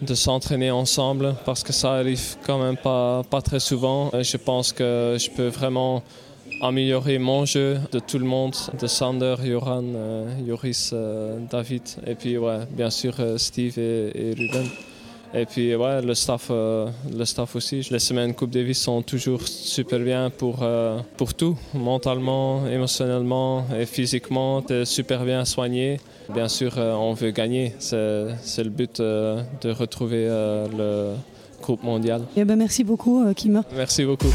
de 0.00 0.14
s'entraîner 0.14 0.70
ensemble 0.70 1.34
parce 1.44 1.62
que 1.62 1.74
ça 1.74 1.92
arrive 1.92 2.36
quand 2.46 2.58
même 2.58 2.78
pas, 2.78 3.22
pas 3.28 3.42
très 3.42 3.60
souvent. 3.60 4.10
Je 4.14 4.38
pense 4.38 4.72
que 4.72 5.18
je 5.20 5.28
peux 5.28 5.48
vraiment 5.48 6.02
améliorer 6.60 7.18
mon 7.18 7.44
jeu 7.44 7.78
de 7.92 7.98
tout 7.98 8.18
le 8.18 8.24
monde, 8.24 8.54
de 8.78 8.86
Sander, 8.86 9.36
Joran, 9.44 9.84
euh, 9.94 10.26
Joris, 10.46 10.90
euh, 10.92 11.38
David, 11.50 11.82
et 12.06 12.14
puis 12.14 12.36
ouais, 12.38 12.60
bien 12.70 12.90
sûr 12.90 13.14
euh, 13.18 13.38
Steve 13.38 13.78
et, 13.78 14.34
Ruben. 14.36 14.66
Et 15.32 15.46
puis 15.46 15.76
ouais, 15.76 16.02
le 16.02 16.14
staff, 16.14 16.50
le 16.50 17.24
staff 17.24 17.54
aussi. 17.54 17.86
Les 17.92 18.00
semaines 18.00 18.34
Coupe 18.34 18.50
Davis 18.50 18.80
sont 18.80 19.00
toujours 19.00 19.46
super 19.46 20.00
bien 20.00 20.28
pour, 20.28 20.66
pour 21.16 21.34
tout, 21.34 21.56
mentalement, 21.72 22.66
émotionnellement 22.66 23.64
et 23.78 23.86
physiquement. 23.86 24.60
Tu 24.60 24.72
es 24.72 24.84
super 24.84 25.24
bien 25.24 25.44
soigné. 25.44 26.00
Bien 26.34 26.48
sûr, 26.48 26.76
on 26.78 27.12
veut 27.12 27.30
gagner. 27.30 27.74
C'est 27.78 27.94
le 28.64 28.70
but 28.70 29.00
de 29.00 29.70
retrouver 29.70 30.26
le 30.76 31.12
groupe 31.62 31.84
mondial. 31.84 32.22
Eh 32.36 32.44
ben, 32.44 32.56
merci 32.56 32.82
beaucoup, 32.82 33.24
Kim. 33.36 33.62
Merci 33.76 34.04
beaucoup. 34.04 34.34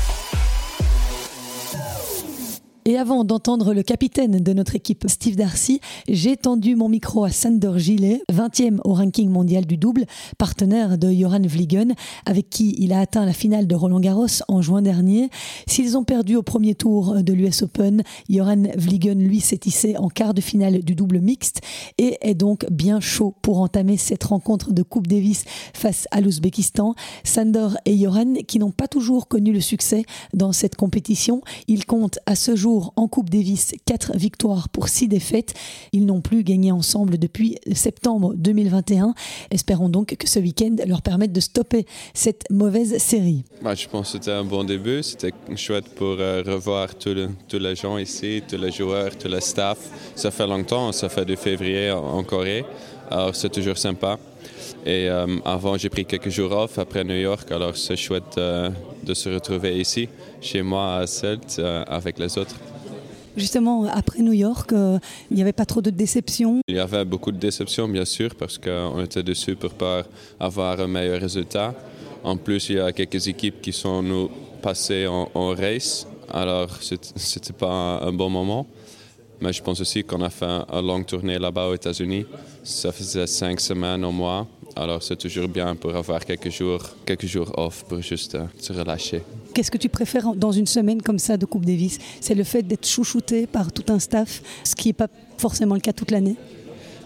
Et 2.87 2.99
avant 2.99 3.23
d'entendre 3.23 3.73
le 3.73 3.81
capitaine 3.81 4.43
de 4.43 4.53
notre 4.53 4.75
équipe, 4.75 5.05
Steve 5.07 5.35
Darcy, 5.35 5.81
j'ai 6.07 6.37
tendu 6.37 6.75
mon 6.75 6.87
micro 6.87 7.23
à 7.23 7.31
Sander 7.31 7.71
Gillet, 7.77 8.21
20e 8.31 8.77
au 8.83 8.93
ranking 8.93 9.27
mondial 9.27 9.65
du 9.65 9.75
double, 9.75 10.05
partenaire 10.37 10.99
de 10.99 11.11
Joran 11.11 11.41
Vliegen, 11.41 11.95
avec 12.27 12.51
qui 12.51 12.75
il 12.77 12.93
a 12.93 12.99
atteint 12.99 13.25
la 13.25 13.33
finale 13.33 13.65
de 13.65 13.73
Roland 13.73 13.99
Garros 13.99 14.27
en 14.47 14.61
juin 14.61 14.83
dernier. 14.83 15.31
S'ils 15.65 15.97
ont 15.97 16.03
perdu 16.03 16.35
au 16.35 16.43
premier 16.43 16.75
tour 16.75 17.23
de 17.23 17.33
l'US 17.33 17.63
Open, 17.63 18.03
Joran 18.29 18.65
Vliegen, 18.77 19.17
lui, 19.17 19.39
s'est 19.39 19.61
hissé 19.65 19.97
en 19.97 20.09
quart 20.09 20.35
de 20.35 20.41
finale 20.41 20.83
du 20.83 20.93
double 20.93 21.21
mixte 21.21 21.61
et 21.97 22.19
est 22.21 22.35
donc 22.35 22.67
bien 22.69 22.99
chaud 22.99 23.33
pour 23.41 23.61
entamer 23.61 23.97
cette 23.97 24.25
rencontre 24.25 24.73
de 24.73 24.83
Coupe 24.83 25.07
Davis 25.07 25.43
face 25.73 26.07
à 26.11 26.21
l'Ouzbékistan. 26.21 26.93
Sander 27.23 27.69
et 27.85 27.97
Joran, 27.97 28.35
qui 28.47 28.59
n'ont 28.59 28.69
pas 28.69 28.87
toujours 28.87 29.27
connu 29.27 29.53
le 29.53 29.61
succès 29.61 30.03
dans 30.35 30.51
cette 30.51 30.75
compétition, 30.75 31.41
ils 31.67 31.87
comptent 31.87 32.19
à 32.27 32.35
ce 32.35 32.55
jour 32.55 32.74
en 32.95 33.07
Coupe 33.07 33.29
Davis, 33.29 33.73
4 33.85 34.17
victoires 34.17 34.69
pour 34.69 34.89
6 34.89 35.07
défaites. 35.07 35.53
Ils 35.91 36.05
n'ont 36.05 36.21
plus 36.21 36.43
gagné 36.43 36.71
ensemble 36.71 37.17
depuis 37.17 37.57
septembre 37.73 38.33
2021. 38.35 39.13
Espérons 39.51 39.89
donc 39.89 40.15
que 40.15 40.27
ce 40.27 40.39
week-end 40.39 40.75
leur 40.85 41.01
permette 41.01 41.31
de 41.31 41.39
stopper 41.39 41.85
cette 42.13 42.43
mauvaise 42.49 42.97
série. 42.97 43.43
Bah, 43.61 43.75
je 43.75 43.87
pense 43.87 44.07
que 44.07 44.17
c'était 44.17 44.31
un 44.31 44.43
bon 44.43 44.63
début. 44.63 45.03
C'était 45.03 45.31
chouette 45.55 45.89
pour 45.95 46.17
euh, 46.19 46.43
revoir 46.45 46.95
tous 46.95 47.57
les 47.57 47.75
gens 47.75 47.97
ici, 47.97 48.41
tous 48.47 48.57
les 48.57 48.71
joueurs, 48.71 49.17
tout 49.17 49.27
le 49.27 49.39
staff. 49.39 49.77
Ça 50.15 50.31
fait 50.31 50.47
longtemps, 50.47 50.91
ça 50.91 51.09
fait 51.09 51.25
de 51.25 51.35
février 51.35 51.91
en 51.91 52.23
Corée. 52.23 52.65
Alors 53.09 53.35
c'est 53.35 53.49
toujours 53.49 53.77
sympa. 53.77 54.17
Et 54.85 55.09
euh, 55.09 55.25
avant, 55.45 55.77
j'ai 55.77 55.89
pris 55.89 56.05
quelques 56.05 56.29
jours 56.29 56.51
off 56.51 56.77
après 56.77 57.03
New 57.03 57.15
York, 57.15 57.51
alors 57.51 57.75
c'est 57.75 57.95
chouette 57.95 58.37
euh, 58.37 58.69
de 59.03 59.13
se 59.13 59.29
retrouver 59.29 59.79
ici, 59.79 60.07
chez 60.41 60.61
moi 60.61 60.97
à 60.97 61.07
Celt, 61.07 61.57
euh, 61.59 61.83
avec 61.87 62.19
les 62.19 62.37
autres. 62.37 62.55
Justement, 63.35 63.85
après 63.85 64.21
New 64.21 64.31
York, 64.31 64.71
il 64.73 65.35
n'y 65.35 65.41
avait 65.41 65.51
pas 65.51 65.65
trop 65.65 65.81
de 65.81 65.89
déceptions? 65.89 66.61
Il 66.69 66.75
y 66.77 66.79
avait 66.79 67.03
beaucoup 67.03 67.33
de 67.33 67.37
déceptions, 67.37 67.87
bien 67.89 68.05
sûr, 68.05 68.33
parce 68.35 68.57
qu'on 68.57 69.03
était 69.03 69.23
dessus 69.23 69.55
pour 69.55 69.71
pas 69.71 70.03
avoir 70.39 70.79
un 70.79 70.87
meilleur 70.87 71.19
résultat. 71.19 71.73
En 72.23 72.37
plus, 72.37 72.69
il 72.69 72.77
y 72.77 72.79
a 72.79 72.93
quelques 72.93 73.27
équipes 73.27 73.61
qui 73.61 73.73
sont 73.73 74.01
nous 74.01 74.29
passées 74.61 75.05
en, 75.05 75.29
en 75.33 75.49
race, 75.49 76.07
alors 76.31 76.69
c'était 76.81 77.53
pas 77.53 77.99
un 78.01 78.13
bon 78.13 78.29
moment. 78.29 78.67
Mais 79.41 79.53
je 79.53 79.61
pense 79.61 79.81
aussi 79.81 80.03
qu'on 80.03 80.21
a 80.21 80.29
fait 80.29 80.45
une 80.45 80.87
longue 80.87 81.05
tournée 81.05 81.37
là-bas 81.37 81.67
aux 81.67 81.75
États-Unis. 81.75 82.25
Ça 82.63 82.91
faisait 82.91 83.27
cinq 83.27 83.59
semaines 83.59 84.03
au 84.05 84.11
mois. 84.11 84.47
Alors 84.75 85.01
c'est 85.01 85.15
toujours 85.15 85.47
bien 85.47 85.75
pour 85.75 85.95
avoir 85.95 86.25
quelques 86.25 86.49
jours, 86.49 86.81
quelques 87.05 87.27
jours 87.27 87.51
off 87.57 87.85
pour 87.87 88.01
juste 88.01 88.35
euh, 88.35 88.45
se 88.59 88.73
relâcher. 88.73 89.21
Qu'est-ce 89.53 89.71
que 89.71 89.77
tu 89.77 89.87
préfères 89.87 90.35
dans 90.35 90.51
une 90.51 90.67
semaine 90.67 91.01
comme 91.01 91.19
ça 91.19 91.37
de 91.37 91.45
Coupe 91.45 91.65
Davis? 91.65 91.97
C'est 92.19 92.35
le 92.35 92.43
fait 92.43 92.61
d'être 92.61 92.85
chouchouté 92.85 93.47
par 93.47 93.71
tout 93.71 93.85
un 93.87 93.99
staff, 93.99 94.41
ce 94.65 94.75
qui 94.75 94.89
n'est 94.89 94.93
pas 94.93 95.07
forcément 95.37 95.75
le 95.75 95.81
cas 95.81 95.93
toute 95.93 96.11
l'année? 96.11 96.35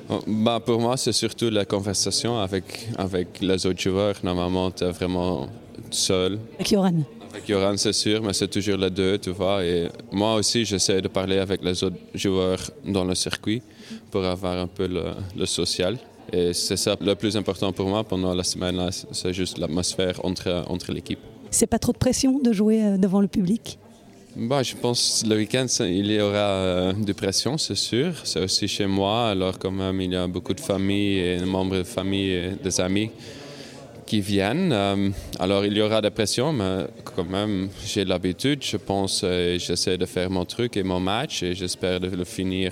Oh, 0.10 0.20
bah, 0.26 0.60
pour 0.60 0.80
moi, 0.80 0.98
c'est 0.98 1.12
surtout 1.12 1.52
la 1.52 1.65
conversation 1.65 2.39
avec, 2.39 2.89
avec 2.98 3.39
les 3.42 3.63
autres 3.68 3.80
joueurs. 3.80 4.15
Normalement, 4.24 4.72
tu 4.72 4.84
es 4.84 4.92
vraiment 4.92 5.48
seul. 5.92 6.39
Avec 6.56 6.72
Yoran 6.72 7.04
Yoran, 7.48 7.78
c'est 7.78 7.94
sûr, 7.94 8.22
mais 8.22 8.34
c'est 8.34 8.48
toujours 8.48 8.78
les 8.78 8.89
deux, 8.89 9.18
tu 9.18 9.32
vois. 9.32 9.63
Et 9.63 9.88
moi 10.12 10.36
aussi, 10.36 10.65
j'essaie 10.65 11.02
de 11.02 11.08
parler 11.08 11.39
avec 11.39 11.63
les 11.63 11.84
autres 11.84 11.98
joueurs 12.13 12.60
dans 12.86 13.04
le 13.04 13.15
circuit 13.15 13.62
pour 14.12 14.24
avoir 14.24 14.58
un 14.58 14.68
peu 14.68 14.88
le, 14.88 15.46
social. 15.46 15.98
Et 16.32 16.54
c'est 16.54 16.78
ça 16.78 16.96
le 17.02 17.15
plus 17.15 17.36
important 17.36 17.72
pour 17.72 17.88
moi 17.88 18.04
pendant 18.04 18.36
la 18.36 18.44
semaine, 18.44 18.89
c'est 18.92 19.34
juste 19.34 19.58
l'atmosphère 19.58 20.24
entre, 20.24 20.63
entre 20.68 20.92
l'équipe. 20.92 21.20
C'est 21.50 21.65
pas 21.65 21.80
trop 21.80 21.92
de 21.92 21.98
pression 21.98 22.38
de 22.38 22.54
jouer 22.54 22.84
euh, 22.84 22.98
devant 22.98 23.22
le 23.22 23.28
public? 23.28 23.80
Bah, 24.36 24.62
je 24.62 24.76
pense 24.76 25.26
le 25.28 25.36
week-end, 25.38 25.65
il 25.80 26.12
y 26.12 26.22
aura 26.22 26.38
euh, 26.38 26.94
de 26.94 27.13
pression, 27.13 27.58
c'est 27.58 27.74
sûr. 27.74 28.13
C'est 28.24 28.44
aussi 28.44 28.68
chez 28.68 28.86
moi, 28.86 29.30
alors 29.30 29.58
quand 29.58 29.72
même, 29.72 30.00
il 30.02 30.13
y 30.13 30.15
a 30.15 30.28
beaucoup 30.28 30.54
de 30.54 30.60
familles 30.60 31.18
et 31.18 31.38
de 31.38 31.46
membres 31.46 31.78
de 31.78 31.84
famille 31.84 32.32
et 32.32 32.52
des 32.63 32.80
amis 32.80 33.10
qui 34.10 34.22
viennent. 34.22 34.72
Euh, 34.74 35.10
alors 35.39 35.63
il 35.65 35.78
y 35.78 35.82
aura 35.82 36.02
des 36.02 36.10
pressions, 36.10 36.52
mais 36.52 36.88
quand 37.04 37.30
même 37.30 37.69
j'ai 37.86 38.04
l'habitude, 38.04 38.63
je 38.63 38.78
pense, 38.78 39.24
et 39.24 39.58
j'essaie 39.60 39.98
de 39.98 40.08
faire 40.08 40.30
mon 40.32 40.45
truc 40.45 40.76
et 40.78 40.84
mon 40.84 41.00
match 41.00 41.43
et 41.43 41.54
j'espère 41.54 42.00
de 42.00 42.08
le 42.08 42.26
finir 42.26 42.72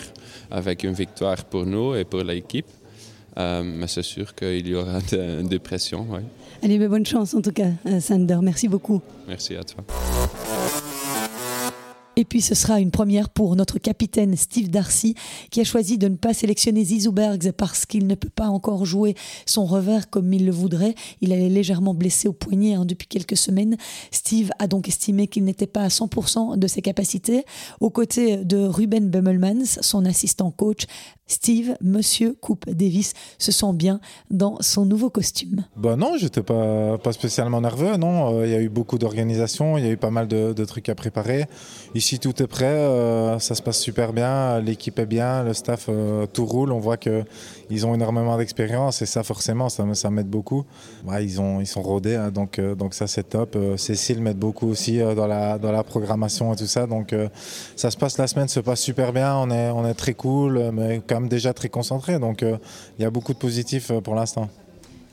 avec 0.49 0.83
une 0.83 0.93
victoire 0.93 1.45
pour 1.45 1.65
nous 1.65 1.95
et 1.95 2.05
pour 2.05 2.23
l'équipe. 2.23 2.65
Euh, 3.37 3.61
mais 3.63 3.85
c'est 3.85 4.01
sûr 4.15 4.33
qu'il 4.33 4.67
y 4.67 4.73
aura 4.73 4.99
des 5.53 5.59
pressions. 5.59 6.07
Ouais. 6.09 6.25
Allez, 6.63 6.79
mais 6.79 6.87
bonne 6.87 7.05
chance 7.05 7.35
en 7.35 7.41
tout 7.41 7.51
cas, 7.51 7.71
euh, 7.85 7.99
Sander. 7.99 8.39
Merci 8.41 8.67
beaucoup. 8.67 8.99
Merci 9.27 9.55
à 9.55 9.63
toi. 9.63 9.83
Et 12.17 12.25
puis 12.25 12.41
ce 12.41 12.55
sera 12.55 12.79
une 12.79 12.89
première 12.89 13.29
pour 13.29 13.55
notre 13.55 13.77
capitaine 13.77 14.35
Steve 14.35 14.71
Darcy 14.71 15.13
qui 15.51 15.61
a 15.61 15.63
choisi 15.63 15.99
de 15.99 16.07
ne 16.07 16.15
pas 16.15 16.33
sélectionner 16.33 16.83
Zizou 16.83 17.11
Bergs 17.11 17.51
parce 17.51 17.85
qu'il 17.85 18.07
ne 18.07 18.15
peut 18.15 18.31
pas 18.31 18.47
encore 18.47 18.85
jouer 18.85 19.13
son 19.45 19.65
revers 19.65 20.09
comme 20.09 20.33
il 20.33 20.47
le 20.47 20.51
voudrait. 20.51 20.95
Il 21.21 21.31
est 21.31 21.47
légèrement 21.47 21.93
blessé 21.93 22.27
au 22.27 22.33
poignet 22.33 22.73
hein, 22.73 22.85
depuis 22.85 23.07
quelques 23.07 23.37
semaines. 23.37 23.77
Steve 24.09 24.49
a 24.57 24.65
donc 24.65 24.87
estimé 24.87 25.27
qu'il 25.27 25.43
n'était 25.43 25.67
pas 25.67 25.83
à 25.83 25.89
100% 25.89 26.57
de 26.57 26.67
ses 26.67 26.81
capacités. 26.81 27.45
Aux 27.81 27.91
côtés 27.91 28.37
de 28.37 28.57
Ruben 28.57 29.11
Bummelmans, 29.11 29.77
son 29.81 30.03
assistant 30.03 30.49
coach, 30.49 30.87
Steve, 31.27 31.75
Monsieur 31.81 32.35
Coupe 32.39 32.69
Davis, 32.69 33.13
se 33.37 33.51
sent 33.51 33.73
bien 33.73 33.99
dans 34.31 34.57
son 34.61 34.85
nouveau 34.85 35.09
costume. 35.09 35.65
Bah 35.75 35.95
non, 35.95 36.13
j'étais 36.17 36.41
pas, 36.41 36.97
pas 36.97 37.11
spécialement 37.11 37.61
nerveux. 37.61 37.97
Non, 37.97 38.39
euh, 38.39 38.47
il 38.47 38.51
y 38.53 38.55
a 38.55 38.61
eu 38.61 38.69
beaucoup 38.69 38.97
d'organisation, 38.97 39.77
il 39.77 39.85
y 39.85 39.87
a 39.87 39.91
eu 39.91 39.97
pas 39.97 40.09
mal 40.09 40.27
de, 40.27 40.65
trucs 40.65 40.89
à 40.89 40.95
préparer. 40.95 41.45
Tout 42.15 42.41
est 42.41 42.47
prêt, 42.47 42.65
euh, 42.65 43.37
ça 43.39 43.53
se 43.53 43.61
passe 43.61 43.79
super 43.79 44.13
bien, 44.13 44.59
l'équipe 44.61 44.97
est 44.97 45.05
bien, 45.05 45.43
le 45.43 45.53
staff, 45.53 45.87
euh, 45.89 46.25
tout 46.25 46.45
roule. 46.45 46.71
On 46.71 46.79
voit 46.79 46.97
que 46.97 47.23
ils 47.69 47.85
ont 47.85 47.93
énormément 47.93 48.37
d'expérience 48.37 49.01
et 49.01 49.05
ça, 49.05 49.23
forcément, 49.23 49.69
ça, 49.69 49.83
ça 49.93 50.09
m'aide 50.09 50.29
beaucoup. 50.29 50.63
ils, 51.19 51.41
ont, 51.41 51.59
ils 51.59 51.67
sont 51.67 51.81
rodés, 51.81 52.15
hein, 52.15 52.31
donc, 52.31 52.59
donc 52.59 52.93
ça, 52.93 53.05
c'est 53.05 53.29
top. 53.29 53.57
Cécile 53.75 54.21
m'aide 54.21 54.39
beaucoup 54.39 54.67
aussi 54.69 54.99
dans, 54.99 55.27
la, 55.27 55.57
dans 55.57 55.73
la 55.73 55.83
programmation 55.83 56.53
et 56.53 56.55
tout 56.55 56.65
ça. 56.65 56.87
Donc 56.87 57.13
ça 57.75 57.91
se 57.91 57.97
passe, 57.97 58.17
la 58.17 58.27
semaine 58.27 58.47
se 58.47 58.61
passe 58.61 58.79
super 58.79 59.11
bien, 59.11 59.35
on 59.35 59.51
est, 59.51 59.69
on 59.69 59.85
est 59.85 59.93
très 59.93 60.13
cool, 60.13 60.71
mais 60.71 61.01
quand 61.05 61.17
déjà 61.27 61.53
très 61.53 61.69
concentré. 61.69 62.19
Donc 62.19 62.43
euh, 62.43 62.57
il 62.97 63.03
y 63.03 63.05
a 63.05 63.09
beaucoup 63.09 63.33
de 63.33 63.37
positifs 63.37 63.91
euh, 63.91 64.01
pour 64.01 64.15
l'instant. 64.15 64.49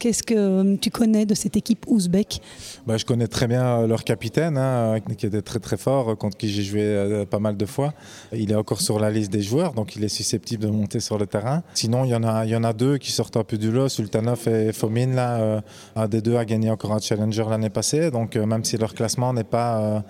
Qu'est-ce 0.05 0.23
que 0.23 0.35
euh, 0.37 0.77
tu 0.79 0.91
connais 0.91 1.25
de 1.25 1.35
cette 1.35 1.57
équipe 1.57 1.87
ouzbek? 1.89 2.43
Bah, 2.87 2.99
Je 2.99 3.07
connais 3.07 3.27
très 3.27 3.47
bien 3.47 3.87
leur 3.87 4.05
capitaine, 4.05 4.59
hein, 4.59 5.01
qui 5.17 5.25
était 5.25 5.41
très 5.41 5.61
très 5.61 5.79
fort, 5.79 6.19
contre 6.19 6.37
qui 6.37 6.51
j'ai 6.51 6.63
joué 6.63 7.25
pas 7.31 7.39
mal 7.39 7.57
de 7.57 7.65
fois. 7.65 7.95
Il 8.31 8.53
est 8.53 8.55
encore 8.55 8.83
sur 8.83 8.99
la 8.99 9.11
liste 9.11 9.33
des 9.33 9.41
joueurs, 9.41 9.73
donc 9.73 9.97
il 9.97 10.05
est 10.05 10.11
susceptible 10.11 10.67
de 10.67 10.71
monter 10.71 11.01
sur 11.01 11.17
le 11.17 11.27
terrain. 11.27 11.63
Sinon, 11.73 12.05
il 12.05 12.11
y 12.11 12.15
en 12.15 12.65
a, 12.65 12.73
deux 12.75 12.99
qui 12.99 13.13
sortent 13.13 13.39
un 13.39 13.45
peu 13.45 13.57
du 13.57 13.71
lot, 13.73 13.89
Sultanov 13.89 14.47
et 14.47 14.75
Fomin. 14.75 15.15
Là, 15.15 15.63
un 15.97 16.07
des 16.07 16.21
deux 16.21 16.37
a 16.37 16.45
gagné 16.45 16.71
encore 16.71 16.93
un 16.93 17.01
Challenger 17.01 17.47
l'année 17.49 17.71
passée, 17.71 18.11
donc 18.11 18.37
même 18.37 18.63
si 18.63 18.77
leur 18.77 18.93
classement 18.93 19.33
n'est 19.33 19.43
pas, 19.43 20.05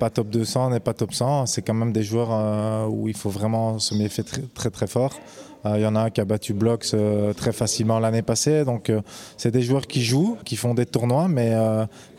pas 0.00 0.10
top 0.10 0.30
200, 0.30 0.70
n'est 0.70 0.80
pas 0.80 0.94
top 0.94 1.14
100, 1.14 1.46
c'est 1.46 1.62
quand 1.62 1.74
même 1.74 1.92
des 1.92 2.02
joueurs 2.02 2.90
où 2.90 3.06
il 3.06 3.16
faut 3.16 3.30
vraiment 3.30 3.78
se 3.78 3.94
méfier 3.94 4.24
très, 4.52 4.70
très 4.70 4.88
fort. 4.88 5.12
Il 5.64 5.70
euh, 5.70 5.78
y 5.78 5.86
en 5.86 5.96
a 5.96 6.00
un 6.00 6.10
qui 6.10 6.20
a 6.20 6.24
battu 6.24 6.52
Blocks 6.52 6.90
euh, 6.94 7.32
très 7.32 7.52
facilement 7.52 7.98
l'année 7.98 8.22
passée. 8.22 8.64
Donc, 8.64 8.90
euh, 8.90 9.00
c'est 9.36 9.50
des 9.50 9.62
joueurs 9.62 9.86
qui 9.86 10.02
jouent, 10.02 10.36
qui 10.44 10.56
font 10.56 10.74
des 10.74 10.86
tournois, 10.86 11.28
mais 11.28 11.54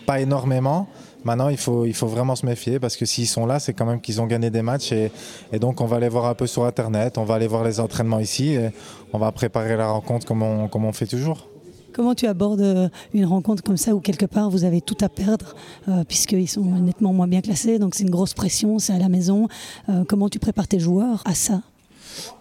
pas 0.06 0.20
énormément. 0.20 0.88
Maintenant, 1.24 1.50
il 1.50 1.58
faut, 1.58 1.86
il 1.86 1.94
faut 1.94 2.08
vraiment 2.08 2.36
se 2.36 2.46
méfier 2.46 2.80
parce 2.80 2.96
que 2.96 3.06
s'ils 3.06 3.28
sont 3.28 3.46
là, 3.46 3.60
c'est 3.60 3.74
quand 3.74 3.86
même 3.86 4.02
qu'ils 4.02 4.22
ont 4.22 4.26
gagné 4.26 4.50
des 4.50 4.62
matchs. 4.62 4.92
Et, 4.92 5.60
donc, 5.60 5.82
on 5.82 5.86
va 5.86 6.00
les 6.00 6.10
voir 6.10 6.26
un 6.26 6.34
peu 6.34 6.48
sur 6.48 6.66
Internet, 6.66 7.18
on 7.18 7.26
va 7.26 7.36
aller 7.36 7.48
voir 7.48 7.64
les 7.64 7.80
entraînements 7.80 8.20
ici 8.20 8.54
et 8.54 8.70
on 9.14 9.20
va 9.20 9.32
préparer 9.32 9.76
la 9.76 9.88
rencontre 9.88 10.26
comme 10.26 10.42
on, 10.42 10.68
comme 10.68 10.86
on 10.86 10.94
fait 10.94 11.08
toujours. 11.08 11.48
Comment 11.94 12.16
tu 12.16 12.28
abordes 12.28 12.92
une 13.14 13.26
rencontre 13.26 13.64
comme 13.64 13.78
ça 13.78 13.94
où 13.94 14.00
quelque 14.00 14.26
part 14.26 14.50
vous 14.50 14.64
avez 14.64 14.80
tout 14.80 14.98
à 15.02 15.10
perdre 15.10 15.56
puisqu'ils 16.08 16.48
sont 16.48 16.64
nettement 16.64 17.14
moins 17.14 17.28
bien 17.28 17.42
classés, 17.42 17.80
donc 17.80 17.96
c'est 17.96 18.04
une 18.04 18.12
grosse 18.12 18.34
pression, 18.34 18.80
c'est 18.80 18.94
à 18.94 19.00
la 19.00 19.10
maison. 19.10 19.48
comment 20.08 20.30
tu 20.30 20.40
prépares 20.40 20.68
tes 20.68 20.80
joueurs 20.80 21.22
à 21.26 21.34
ça? 21.34 21.62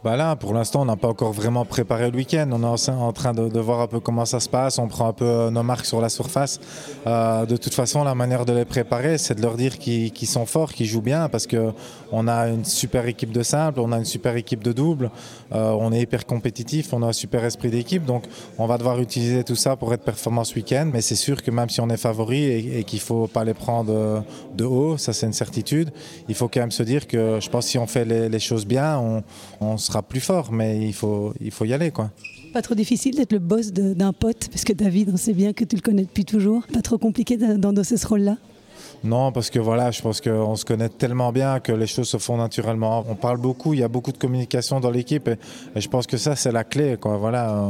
Bah 0.04 0.16
là, 0.16 0.36
pour 0.36 0.54
l'instant, 0.54 0.82
on 0.82 0.84
n'a 0.84 0.96
pas 0.96 1.08
encore 1.08 1.32
vraiment 1.32 1.64
préparé 1.64 2.10
le 2.10 2.16
week-end. 2.16 2.48
On 2.52 2.62
est 2.62 2.88
en 2.88 3.12
train 3.12 3.34
de, 3.34 3.60
voir 3.60 3.80
un 3.80 3.86
peu 3.86 4.00
comment 4.00 4.24
ça 4.24 4.40
se 4.40 4.48
passe. 4.48 4.78
On 4.78 4.88
prend 4.88 5.08
un 5.08 5.12
peu 5.12 5.24
euh, 5.24 5.50
nos 5.50 5.62
marques 5.62 5.86
sur 5.86 6.00
la 6.00 6.08
surface. 6.08 6.60
Euh, 7.06 7.46
de 7.46 7.56
toute 7.56 7.74
façon, 7.74 8.04
la 8.04 8.14
manière 8.14 8.44
de 8.44 8.52
les 8.52 8.64
préparer, 8.64 9.18
c'est 9.18 9.34
de 9.34 9.42
leur 9.42 9.56
dire 9.56 9.78
qu'ils 9.78 10.12
sont 10.26 10.46
forts, 10.46 10.72
qu'ils 10.72 10.86
jouent 10.86 11.02
bien, 11.02 11.28
parce 11.28 11.46
qu'on 11.46 12.28
a 12.28 12.48
une 12.48 12.64
super 12.64 13.06
équipe 13.06 13.32
de 13.32 13.42
simple, 13.42 13.80
on 13.80 13.92
a 13.92 13.98
une 13.98 14.04
super 14.04 14.36
équipe 14.36 14.62
de 14.62 14.72
double, 14.72 15.10
euh, 15.52 15.70
on 15.78 15.92
est 15.92 16.00
hyper 16.00 16.26
compétitif, 16.26 16.92
on 16.92 17.02
a 17.02 17.06
un 17.06 17.12
super 17.12 17.44
esprit 17.44 17.70
d'équipe. 17.70 18.04
Donc, 18.04 18.24
on 18.58 18.66
va 18.66 18.78
devoir 18.78 19.00
utiliser 19.00 19.44
tout 19.44 19.56
ça 19.56 19.76
pour 19.76 19.92
être 19.92 20.04
performant 20.04 20.44
ce 20.44 20.54
week-end. 20.54 20.90
Mais 20.92 21.00
c'est 21.00 21.16
sûr 21.16 21.42
que 21.42 21.50
même 21.50 21.68
si 21.68 21.80
on 21.80 21.88
est 21.88 21.96
favori 21.96 22.44
et, 22.44 22.84
qu'il 22.84 22.98
ne 22.98 23.04
faut 23.04 23.26
pas 23.26 23.44
les 23.44 23.54
prendre 23.54 24.24
de 24.54 24.64
haut, 24.64 24.96
ça 24.96 25.12
c'est 25.12 25.26
une 25.26 25.32
certitude, 25.32 25.90
il 26.28 26.34
faut 26.34 26.48
quand 26.48 26.60
même 26.60 26.70
se 26.70 26.82
dire 26.82 27.06
que 27.06 27.38
je 27.40 27.48
pense 27.50 27.64
que 27.64 27.70
si 27.70 27.78
on 27.78 27.86
fait 27.86 28.04
les, 28.04 28.38
choses 28.38 28.66
bien, 28.66 28.98
on, 28.98 29.22
on 29.60 29.67
sera 29.76 30.02
plus 30.02 30.20
fort, 30.20 30.52
mais 30.52 30.86
il 30.86 30.94
faut, 30.94 31.34
il 31.40 31.50
faut 31.50 31.64
y 31.64 31.72
aller. 31.72 31.90
quoi. 31.90 32.10
Pas 32.52 32.62
trop 32.62 32.74
difficile 32.74 33.16
d'être 33.16 33.32
le 33.32 33.38
boss 33.38 33.72
d'un 33.72 34.12
pote, 34.12 34.48
parce 34.50 34.64
que 34.64 34.72
David, 34.72 35.10
on 35.12 35.16
sait 35.16 35.34
bien 35.34 35.52
que 35.52 35.64
tu 35.64 35.76
le 35.76 35.82
connais 35.82 36.02
depuis 36.02 36.24
toujours. 36.24 36.66
Pas 36.72 36.82
trop 36.82 36.98
compliqué 36.98 37.36
d'endosser 37.36 37.96
ce 37.96 38.06
rôle-là 38.06 38.36
non, 39.04 39.30
parce 39.30 39.50
que 39.50 39.60
voilà, 39.60 39.92
je 39.92 40.02
pense 40.02 40.20
qu'on 40.20 40.56
se 40.56 40.64
connaît 40.64 40.88
tellement 40.88 41.30
bien 41.30 41.60
que 41.60 41.70
les 41.70 41.86
choses 41.86 42.08
se 42.08 42.16
font 42.16 42.36
naturellement. 42.36 43.04
On 43.08 43.14
parle 43.14 43.38
beaucoup, 43.38 43.72
il 43.72 43.80
y 43.80 43.82
a 43.84 43.88
beaucoup 43.88 44.10
de 44.10 44.18
communication 44.18 44.80
dans 44.80 44.90
l'équipe 44.90 45.28
et, 45.28 45.80
je 45.80 45.88
pense 45.88 46.06
que 46.06 46.16
ça, 46.16 46.34
c'est 46.34 46.50
la 46.50 46.64
clé. 46.64 46.96
Quoi. 47.00 47.16
Voilà, 47.16 47.64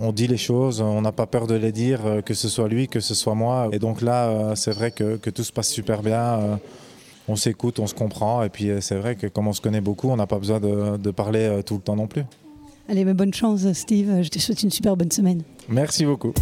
on, 0.00 0.12
dit 0.12 0.26
les 0.26 0.36
choses, 0.36 0.80
on 0.80 1.00
n'a 1.00 1.12
pas 1.12 1.26
peur 1.26 1.46
de 1.46 1.54
les 1.54 1.70
dire, 1.70 2.04
euh, 2.04 2.22
que 2.22 2.34
ce 2.34 2.48
soit 2.48 2.68
lui, 2.68 2.88
que 2.88 2.98
ce 2.98 3.14
soit 3.14 3.34
moi. 3.34 3.68
Et 3.72 3.78
donc 3.78 4.02
là, 4.02 4.28
euh, 4.28 4.54
c'est 4.56 4.72
vrai 4.72 4.90
que, 4.90 5.16
que, 5.16 5.30
tout 5.30 5.44
se 5.44 5.52
passe 5.52 5.68
super 5.68 6.02
bien. 6.02 6.58
On 7.28 7.36
s'écoute, 7.36 7.78
on 7.78 7.86
se 7.86 7.94
comprend. 7.94 8.42
Et 8.42 8.48
puis 8.48 8.70
euh, 8.70 8.80
c'est 8.80 8.96
vrai 8.96 9.14
que 9.14 9.26
comme 9.26 9.46
on 9.46 9.52
se 9.52 9.60
connaît 9.60 9.80
beaucoup, 9.80 10.08
on 10.08 10.16
n'a 10.16 10.26
pas 10.26 10.38
besoin 10.38 10.60
de, 10.60 11.10
parler 11.10 11.40
euh, 11.40 11.62
tout 11.62 11.74
le 11.74 11.80
temps 11.80 11.96
non 11.96 12.06
plus. 12.06 12.24
Allez, 12.88 13.04
mais 13.04 13.14
bonne 13.14 13.34
chance 13.34 13.70
Steve, 13.74 14.22
je 14.22 14.28
te 14.28 14.38
souhaite 14.38 14.62
une 14.62 14.70
super 14.70 14.96
bonne 14.96 15.10
semaine. 15.10 15.42
Merci 15.68 16.06
beaucoup. 16.06 16.32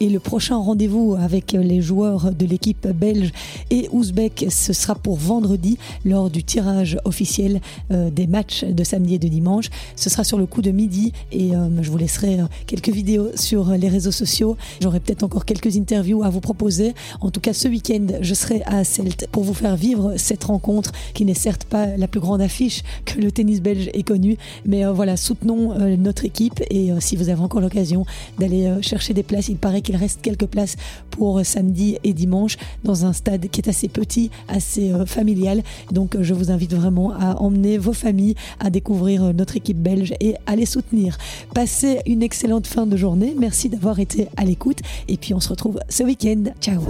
Et 0.00 0.08
le 0.08 0.20
prochain 0.20 0.56
rendez-vous 0.56 1.16
avec 1.18 1.52
les 1.52 1.80
joueurs 1.80 2.30
de 2.30 2.46
l'équipe 2.46 2.86
belge 2.86 3.32
et 3.70 3.88
ouzbek, 3.90 4.46
ce 4.48 4.72
sera 4.72 4.94
pour 4.94 5.16
vendredi 5.16 5.76
lors 6.04 6.30
du 6.30 6.44
tirage 6.44 6.98
officiel 7.04 7.60
euh, 7.90 8.08
des 8.08 8.28
matchs 8.28 8.64
de 8.64 8.84
samedi 8.84 9.14
et 9.14 9.18
de 9.18 9.26
dimanche. 9.26 9.70
Ce 9.96 10.08
sera 10.08 10.22
sur 10.22 10.38
le 10.38 10.46
coup 10.46 10.62
de 10.62 10.70
midi 10.70 11.12
et 11.32 11.56
euh, 11.56 11.68
je 11.82 11.90
vous 11.90 11.98
laisserai 11.98 12.40
euh, 12.40 12.44
quelques 12.68 12.90
vidéos 12.90 13.30
sur 13.34 13.70
les 13.72 13.88
réseaux 13.88 14.12
sociaux. 14.12 14.56
J'aurai 14.80 15.00
peut-être 15.00 15.24
encore 15.24 15.44
quelques 15.44 15.76
interviews 15.76 16.22
à 16.22 16.30
vous 16.30 16.40
proposer. 16.40 16.94
En 17.20 17.30
tout 17.30 17.40
cas, 17.40 17.52
ce 17.52 17.66
week-end, 17.66 18.06
je 18.20 18.34
serai 18.34 18.62
à 18.66 18.84
Celt 18.84 19.26
pour 19.32 19.42
vous 19.42 19.54
faire 19.54 19.74
vivre 19.74 20.14
cette 20.16 20.44
rencontre 20.44 20.92
qui 21.12 21.24
n'est 21.24 21.34
certes 21.34 21.64
pas 21.64 21.96
la 21.96 22.06
plus 22.06 22.20
grande 22.20 22.40
affiche 22.40 22.84
que 23.04 23.20
le 23.20 23.32
tennis 23.32 23.60
belge 23.60 23.90
ait 23.94 24.04
connue, 24.04 24.36
mais 24.64 24.84
voilà, 24.86 25.16
soutenons 25.16 25.74
notre 25.96 26.24
équipe 26.24 26.62
et 26.70 26.90
si 27.00 27.16
vous 27.16 27.28
avez 27.28 27.40
encore 27.40 27.60
l'occasion 27.60 28.06
d'aller 28.38 28.70
chercher 28.80 29.12
des 29.14 29.22
places, 29.22 29.48
il 29.48 29.56
paraît 29.56 29.82
il 29.88 29.96
reste 29.96 30.20
quelques 30.22 30.46
places 30.46 30.76
pour 31.10 31.44
samedi 31.44 31.98
et 32.04 32.12
dimanche 32.12 32.56
dans 32.84 33.06
un 33.06 33.12
stade 33.12 33.48
qui 33.48 33.60
est 33.60 33.68
assez 33.68 33.88
petit, 33.88 34.30
assez 34.48 34.92
euh, 34.92 35.06
familial. 35.06 35.62
Donc 35.92 36.16
je 36.20 36.34
vous 36.34 36.50
invite 36.50 36.74
vraiment 36.74 37.12
à 37.12 37.36
emmener 37.36 37.78
vos 37.78 37.92
familles 37.92 38.34
à 38.60 38.70
découvrir 38.70 39.24
euh, 39.24 39.32
notre 39.32 39.56
équipe 39.56 39.78
belge 39.78 40.14
et 40.20 40.34
à 40.46 40.56
les 40.56 40.66
soutenir. 40.66 41.18
Passez 41.54 42.00
une 42.06 42.22
excellente 42.22 42.66
fin 42.66 42.86
de 42.86 42.96
journée. 42.96 43.34
Merci 43.38 43.68
d'avoir 43.68 43.98
été 43.98 44.28
à 44.36 44.44
l'écoute 44.44 44.78
et 45.08 45.16
puis 45.16 45.34
on 45.34 45.40
se 45.40 45.48
retrouve 45.48 45.78
ce 45.88 46.02
week-end. 46.02 46.44
Ciao 46.60 46.80